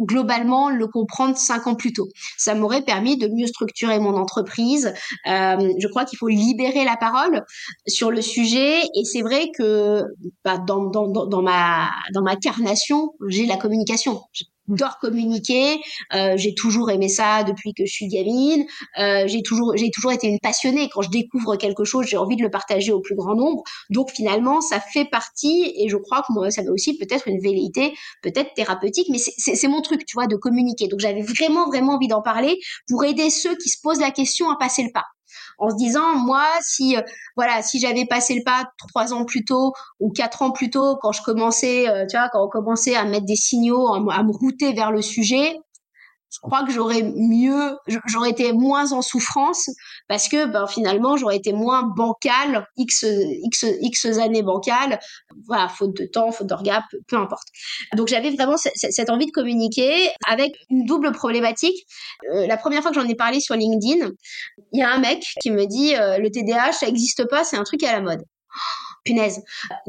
[0.00, 2.08] globalement le comprendre cinq ans plus tôt.
[2.36, 4.92] Ça m'aurait permis de mieux structurer mon entreprise.
[5.26, 7.42] Euh, je crois qu'il faut libérer la parole
[7.86, 10.02] sur le sujet et c'est vrai que
[10.44, 14.20] bah, dans, dans, dans, ma, dans ma carnation, j'ai la communication
[14.68, 15.80] d'or communiquer.
[16.14, 18.64] Euh, j'ai toujours aimé ça depuis que je suis gamine.
[18.98, 20.88] Euh, j'ai toujours, j'ai toujours été une passionnée.
[20.92, 23.62] Quand je découvre quelque chose, j'ai envie de le partager au plus grand nombre.
[23.90, 27.40] Donc finalement, ça fait partie, et je crois que moi, ça a aussi peut-être une
[27.40, 30.88] velléité, peut-être thérapeutique, mais c'est mon truc, tu vois, de communiquer.
[30.88, 32.58] Donc j'avais vraiment, vraiment envie d'en parler
[32.88, 35.04] pour aider ceux qui se posent la question à passer le pas
[35.58, 37.02] en se disant moi si euh,
[37.36, 40.96] voilà si j'avais passé le pas trois ans plus tôt ou quatre ans plus tôt
[41.00, 44.32] quand je commençais euh, tu vois quand on commençait à mettre des signaux à, me
[44.32, 45.56] router vers le sujet
[46.32, 49.70] je crois que j'aurais mieux, j'aurais été moins en souffrance
[50.08, 53.04] parce que ben, finalement j'aurais été moins bancal, x
[53.42, 54.98] x x années bancal,
[55.46, 57.48] voilà, faute de temps, faute d'orga, peu, peu, importe.
[57.94, 61.86] Donc j'avais vraiment cette envie de communiquer avec une double problématique.
[62.32, 64.10] Euh, la première fois que j'en ai parlé sur LinkedIn,
[64.72, 67.56] il y a un mec qui me dit euh, le TDAH ça existe pas, c'est
[67.56, 68.22] un truc à la mode
[69.06, 69.42] punaise.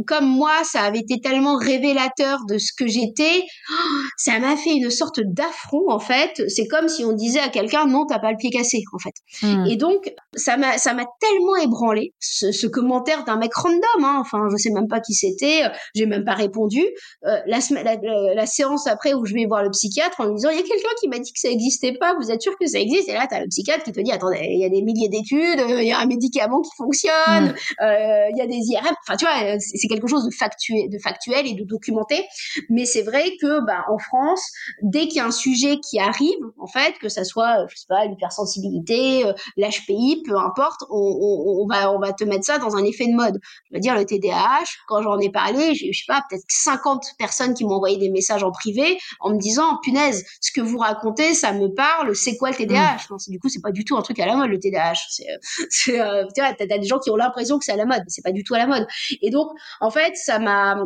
[0.06, 3.44] Comme moi, ça avait été tellement révélateur de ce que j'étais,
[4.18, 6.42] ça m'a fait une sorte d'affront en fait.
[6.48, 9.14] C'est comme si on disait à quelqu'un non, t'as pas le pied cassé en fait.
[9.42, 9.66] Hmm.
[9.66, 13.80] Et donc ça m'a ça m'a tellement ébranlé ce, commentaire d'un mec random.
[14.04, 14.18] Hein.
[14.22, 15.64] Enfin, je sais même pas qui c'était,
[15.96, 16.82] j'ai même pas répondu.
[17.26, 17.96] Euh, la, la,
[18.36, 20.64] la, séance après où je vais voir le psychiatre en lui disant il y a
[20.64, 22.14] quelqu'un qui m'a dit que ça existait pas.
[22.20, 23.10] Vous êtes sûr que ça existe?
[23.10, 25.64] Et là t'as le psychiatre qui te dit attendez, il y a des milliers d'études,
[25.80, 27.84] il y a un médicament qui fonctionne, hmm.
[27.84, 28.96] euh, il y a des IRM.
[29.08, 32.26] Enfin, tu vois, euh, c'est quelque chose de factuel, de factuel et de documenté.
[32.70, 34.42] Mais c'est vrai que, bah, en France,
[34.82, 37.78] dès qu'il y a un sujet qui arrive, en fait, que ça soit, euh, je
[37.78, 42.76] sais pas, l'hypersensibilité, euh, l'HPI, peu importe, on, va, on va te mettre ça dans
[42.76, 43.40] un effet de mode.
[43.70, 47.06] Je veux dire, le TDAH, quand j'en ai parlé, j'ai, je sais pas, peut-être 50
[47.18, 50.78] personnes qui m'ont envoyé des messages en privé en me disant, punaise, ce que vous
[50.78, 53.08] racontez, ça me parle, c'est quoi le TDAH?
[53.10, 53.32] Mmh.
[53.32, 54.94] du coup, c'est pas du tout un truc à la mode, le TDAH.
[55.10, 55.26] C'est,
[55.70, 58.00] c'est euh, tu vois, t'as, des gens qui ont l'impression que c'est à la mode,
[58.00, 58.88] mais c'est pas du tout à la mode.
[59.22, 59.50] Et donc,
[59.82, 60.82] en fait, ça m'a,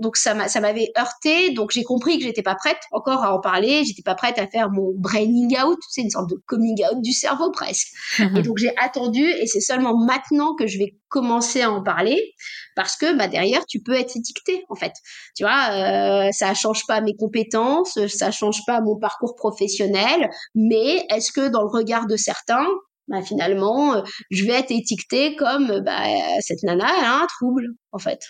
[0.00, 1.50] donc ça m'a, ça m'avait heurté.
[1.50, 3.84] Donc j'ai compris que j'étais pas prête encore à en parler.
[3.84, 5.78] J'étais pas prête à faire mon braining out.
[5.90, 7.88] C'est une sorte de coming out du cerveau presque.
[8.18, 12.34] et donc j'ai attendu, et c'est seulement maintenant que je vais commencer à en parler
[12.74, 14.92] parce que bah derrière tu peux être étiqueté en fait
[15.36, 21.06] tu vois euh, ça change pas mes compétences ça change pas mon parcours professionnel mais
[21.10, 22.66] est-ce que dans le regard de certains
[23.08, 26.02] bah, finalement, euh, je vais être étiquetée comme bah,
[26.40, 28.20] cette nana a un trouble, en fait.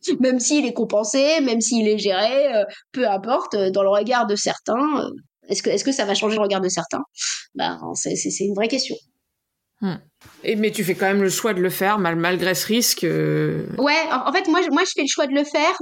[0.20, 4.26] même s'il est compensé, même s'il est géré, euh, peu importe, euh, dans le regard
[4.26, 5.10] de certains, euh,
[5.48, 7.02] est-ce que, est-ce que ça va changer le regard de certains?
[7.54, 8.96] Ben, c'est, c'est, une vraie question.
[9.80, 9.94] Hmm.
[10.42, 13.02] Et mais tu fais quand même le choix de le faire mal, malgré ce risque.
[13.02, 15.76] Ouais, en, fait moi moi je fais le choix de le faire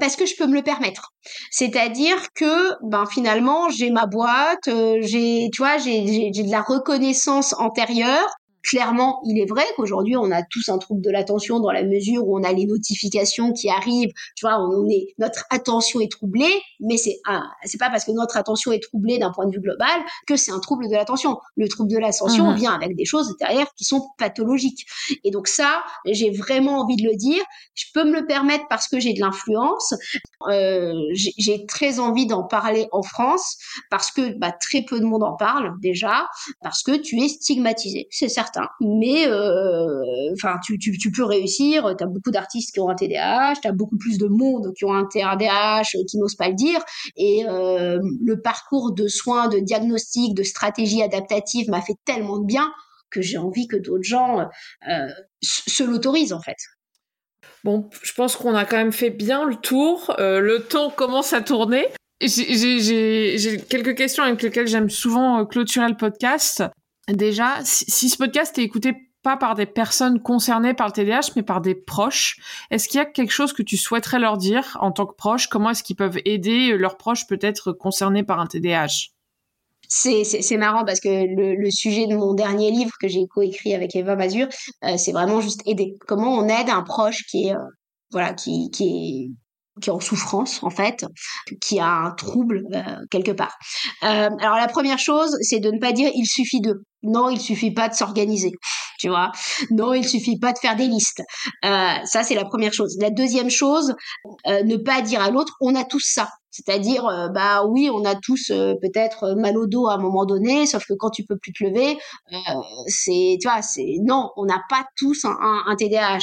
[0.00, 1.12] parce que je peux me le permettre.
[1.50, 4.68] C'est-à-dire que ben finalement j'ai ma boîte,
[5.00, 8.34] j'ai tu vois j'ai, j'ai de la reconnaissance antérieure
[8.64, 12.26] Clairement, il est vrai qu'aujourd'hui, on a tous un trouble de l'attention dans la mesure
[12.26, 14.10] où on a les notifications qui arrivent.
[14.36, 17.20] Tu vois, on est, notre attention est troublée, mais c'est
[17.64, 20.50] c'est pas parce que notre attention est troublée d'un point de vue global que c'est
[20.50, 21.38] un trouble de l'attention.
[21.56, 24.86] Le trouble de l'attention mmh vient avec des choses derrière qui sont pathologiques.
[25.24, 27.42] Et donc ça, j'ai vraiment envie de le dire.
[27.74, 29.92] Je peux me le permettre parce que j'ai de l'influence.
[30.48, 33.58] Euh, j'ai très envie d'en parler en France
[33.90, 36.28] parce que bah, très peu de monde en parle déjà,
[36.62, 41.94] parce que tu es stigmatisé, c'est certain mais euh, enfin, tu, peux réussir.
[41.96, 44.84] Tu as beaucoup d'artistes qui ont un TDAH, tu as beaucoup plus de monde qui
[44.84, 46.80] ont un TDAH qui n'osent pas le dire.
[47.16, 52.46] Et euh, le parcours de soins, de diagnostic, de stratégie adaptative m'a fait tellement de
[52.46, 52.72] bien
[53.10, 54.48] que j'ai envie que d'autres gens
[54.88, 55.08] euh,
[55.42, 56.56] se l'autorisent en fait.
[57.62, 60.14] Bon, je pense qu'on a quand même fait bien le tour.
[60.18, 61.86] le temps commence à tourner.
[62.20, 66.62] J'ai quelques questions avec lesquelles j'aime souvent clôturer le podcast.
[67.08, 71.42] Déjà, si, ce podcast est écouté pas par des personnes concernées par le TDAH, mais
[71.42, 72.38] par des proches,
[72.70, 75.48] est-ce qu'il y a quelque chose que tu souhaiterais leur dire en tant que proche?
[75.48, 79.10] Comment est-ce qu'ils peuvent aider leurs proches peut-être concernés par un TDAH
[79.86, 84.16] c'est marrant parce que le, sujet de mon dernier livre que j'ai coécrit avec Eva
[84.16, 84.48] Mazur,
[84.82, 85.96] euh, c'est vraiment juste aider.
[86.08, 87.58] Comment on aide un proche qui est euh,
[88.10, 89.30] voilà qui, qui est
[89.80, 91.04] qui est en souffrance en fait,
[91.60, 93.56] qui a un trouble euh, quelque part.
[94.02, 96.84] Euh, alors la première chose, c'est de ne pas dire il suffit de.
[97.04, 98.52] Non, il suffit pas de s'organiser,
[98.98, 99.30] tu vois.
[99.70, 101.22] Non, il suffit pas de faire des listes.
[101.64, 102.96] Euh, ça, c'est la première chose.
[103.00, 103.94] La deuxième chose,
[104.46, 106.28] ne pas dire à l'autre on a tous ça.
[106.50, 107.02] C'est-à-dire,
[107.34, 110.94] bah oui, on a tous peut-être mal au dos à un moment donné, sauf que
[110.94, 111.98] quand tu peux plus te lever,
[112.86, 116.20] c'est, tu vois, c'est non, on n'a pas tous un, un, un TDAH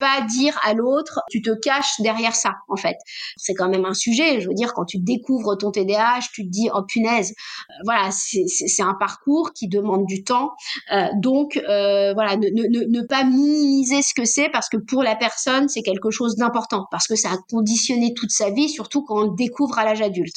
[0.00, 2.96] pas dire à l'autre, tu te caches derrière ça, en fait.
[3.36, 4.40] C'est quand même un sujet.
[4.40, 8.10] Je veux dire, quand tu découvres ton TDAH, tu te dis, oh punaise, euh, voilà,
[8.10, 10.52] c'est un parcours qui demande du temps.
[10.92, 15.02] Euh, donc, euh, voilà, ne, ne, ne, pas minimiser ce que c'est parce que pour
[15.02, 19.04] la personne, c'est quelque chose d'important parce que ça a conditionné toute sa vie, surtout
[19.04, 20.36] quand on le découvre à l'âge adulte.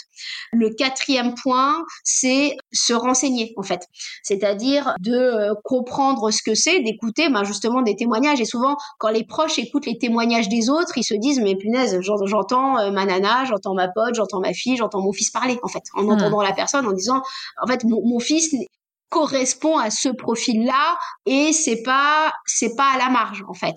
[0.51, 3.87] Le quatrième point, c'est se renseigner, en fait.
[4.23, 8.41] C'est-à-dire de comprendre ce que c'est, d'écouter, ben, justement, des témoignages.
[8.41, 11.99] Et souvent, quand les proches écoutent les témoignages des autres, ils se disent mais punaise,
[12.01, 15.67] j'entends euh, ma nana, j'entends ma pote, j'entends ma fille, j'entends mon fils parler en
[15.67, 16.11] fait, en hmm.
[16.11, 17.21] entendant la personne, en disant
[17.61, 18.55] en fait mon, fils
[19.09, 23.75] correspond à ce profil-là et c'est pas c'est pas à la marge en fait.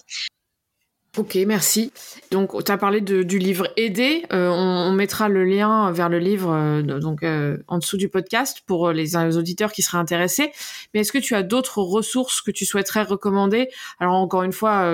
[1.16, 1.92] Ok, merci.
[2.30, 4.26] Donc, tu as parlé du livre Aider.
[4.32, 7.24] Euh, on, mettra le lien vers le livre euh, donc
[7.68, 10.52] en dessous du podcast pour les, auditeurs qui seraient intéressés.
[10.92, 13.68] Mais est-ce que tu as d'autres ressources que tu souhaiterais recommander?
[13.98, 14.92] Alors, encore une fois,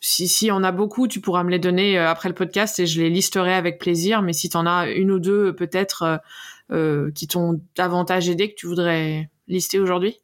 [0.00, 2.86] si, si on a beaucoup, tu pourras me les donner euh, après le podcast et
[2.86, 4.22] je les listerai avec plaisir.
[4.22, 6.16] Mais si tu en as une ou deux peut-être euh,
[6.72, 10.16] euh, qui t'ont davantage aidé que tu voudrais lister aujourd'hui?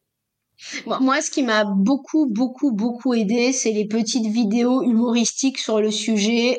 [0.87, 5.91] Moi, ce qui m'a beaucoup, beaucoup, beaucoup aidé, c'est les petites vidéos humoristiques sur le
[5.91, 6.59] sujet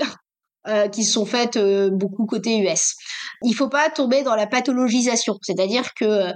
[0.91, 1.57] qui sont faites
[1.93, 2.95] beaucoup côté US.
[3.43, 6.33] Il faut pas tomber dans la pathologisation, c'est-à-dire que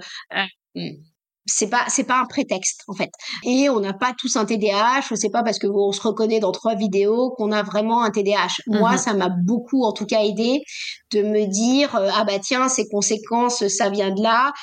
[1.46, 3.12] c'est pas c'est pas un prétexte en fait
[3.44, 6.52] et on n'a pas tous un TDAH c'est pas parce que on se reconnaît dans
[6.52, 8.98] trois vidéos qu'on a vraiment un TDAH moi mhm.
[8.98, 10.62] ça m'a beaucoup en tout cas aidé
[11.12, 14.54] de me dire euh, ah bah tiens ces conséquences ça vient de là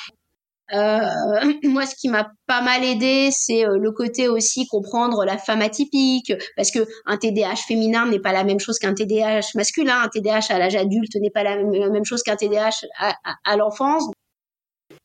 [0.72, 1.00] euh,
[1.64, 5.62] moi, ce qui m'a pas mal aidé, c'est euh, le côté aussi comprendre la femme
[5.62, 10.08] atypique, parce que un TDAH féminin n'est pas la même chose qu'un TDAH masculin, un
[10.08, 14.04] TDAH à l'âge adulte n'est pas la même chose qu'un TDAH à, l'enfance.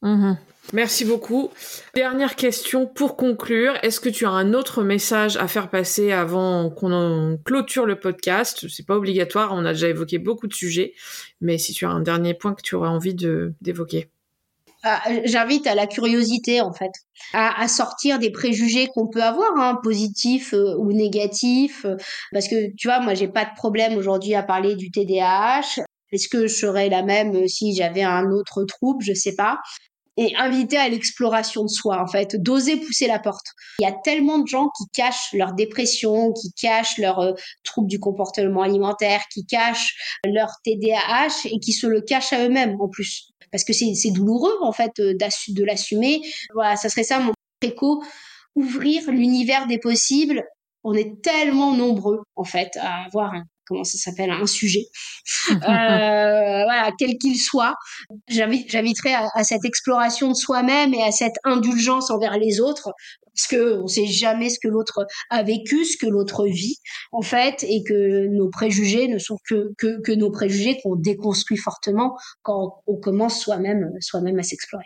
[0.01, 0.37] Mhm.
[0.71, 1.51] Merci beaucoup.
[1.93, 3.73] Dernière question pour conclure.
[3.83, 8.67] Est-ce que tu as un autre message à faire passer avant qu'on clôture le podcast?
[8.69, 9.51] C'est pas obligatoire.
[9.53, 10.93] On a déjà évoqué beaucoup de sujets,
[11.41, 14.09] mais si tu as un dernier point que tu aurais envie d'évoquer.
[14.85, 16.91] Ah, j'invite à la curiosité en fait,
[17.33, 21.95] à, sortir des préjugés qu'on peut avoir, hein, positifs euh, ou négatifs, euh,
[22.33, 25.81] parce que tu vois, moi j'ai pas de problème aujourd'hui à parler du TDAH.
[26.11, 29.03] Est-ce que je serais la même si j'avais un autre trouble?
[29.03, 29.59] Je sais pas
[30.17, 33.47] et inviter à l'exploration de soi, en fait, d'oser pousser la porte.
[33.79, 37.33] Il y a tellement de gens qui cachent leur dépression, qui cachent leurs euh,
[37.63, 39.95] troubles du comportement alimentaire, qui cachent
[40.25, 43.29] leur TDAH et qui se le cachent à eux-mêmes en plus.
[43.51, 46.21] Parce que c'est douloureux, en fait, euh, de l'assumer.
[46.53, 48.03] Voilà, ça serait ça mon préco.
[48.55, 50.43] Ouvrir l'univers des possibles.
[50.83, 54.85] On est tellement nombreux, en fait, à avoir un comment ça s'appelle un sujet
[55.51, 57.75] euh, voilà quel qu'il soit
[58.27, 62.91] j'inviterai à, à, cette exploration de soi-même et à cette indulgence envers les autres
[63.35, 66.77] parce que on sait jamais ce que l'autre a vécu ce que l'autre vit
[67.11, 71.57] en fait et que nos préjugés ne sont que que, que nos préjugés qu'on déconstruit
[71.57, 74.85] fortement quand on commence soi-même soi-même à s'explorer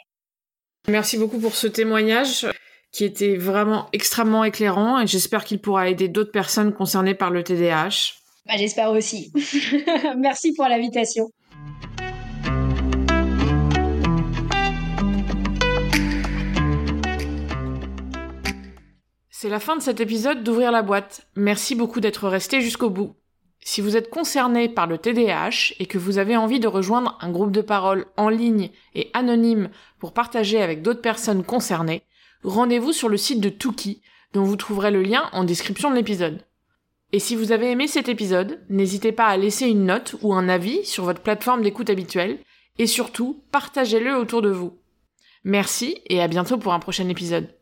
[0.87, 2.47] merci beaucoup pour ce témoignage
[2.91, 7.43] qui était vraiment extrêmement éclairant et j'espère qu'il pourra aider d'autres personnes concernées par le
[7.43, 8.15] TDAH.
[8.47, 9.31] Bah, J'espère aussi.
[10.17, 11.29] Merci pour l'invitation.
[19.29, 21.27] C'est la fin de cet épisode d'Ouvrir la boîte.
[21.35, 23.15] Merci beaucoup d'être resté jusqu'au bout.
[23.59, 27.29] Si vous êtes concerné par le TDAH et que vous avez envie de rejoindre un
[27.29, 29.69] groupe de parole en ligne et anonyme
[29.99, 32.03] pour partager avec d'autres personnes concernées,
[32.43, 34.01] rendez-vous sur le site de Tuki,
[34.33, 36.43] dont vous trouverez le lien en description de l'épisode.
[37.13, 40.49] Et si vous avez aimé cet épisode, n'hésitez pas à laisser une note ou un
[40.49, 42.39] avis sur votre plateforme d'écoute habituelle,
[42.79, 44.77] et surtout, partagez-le autour de vous.
[45.43, 47.56] Merci et à bientôt pour un prochain épisode.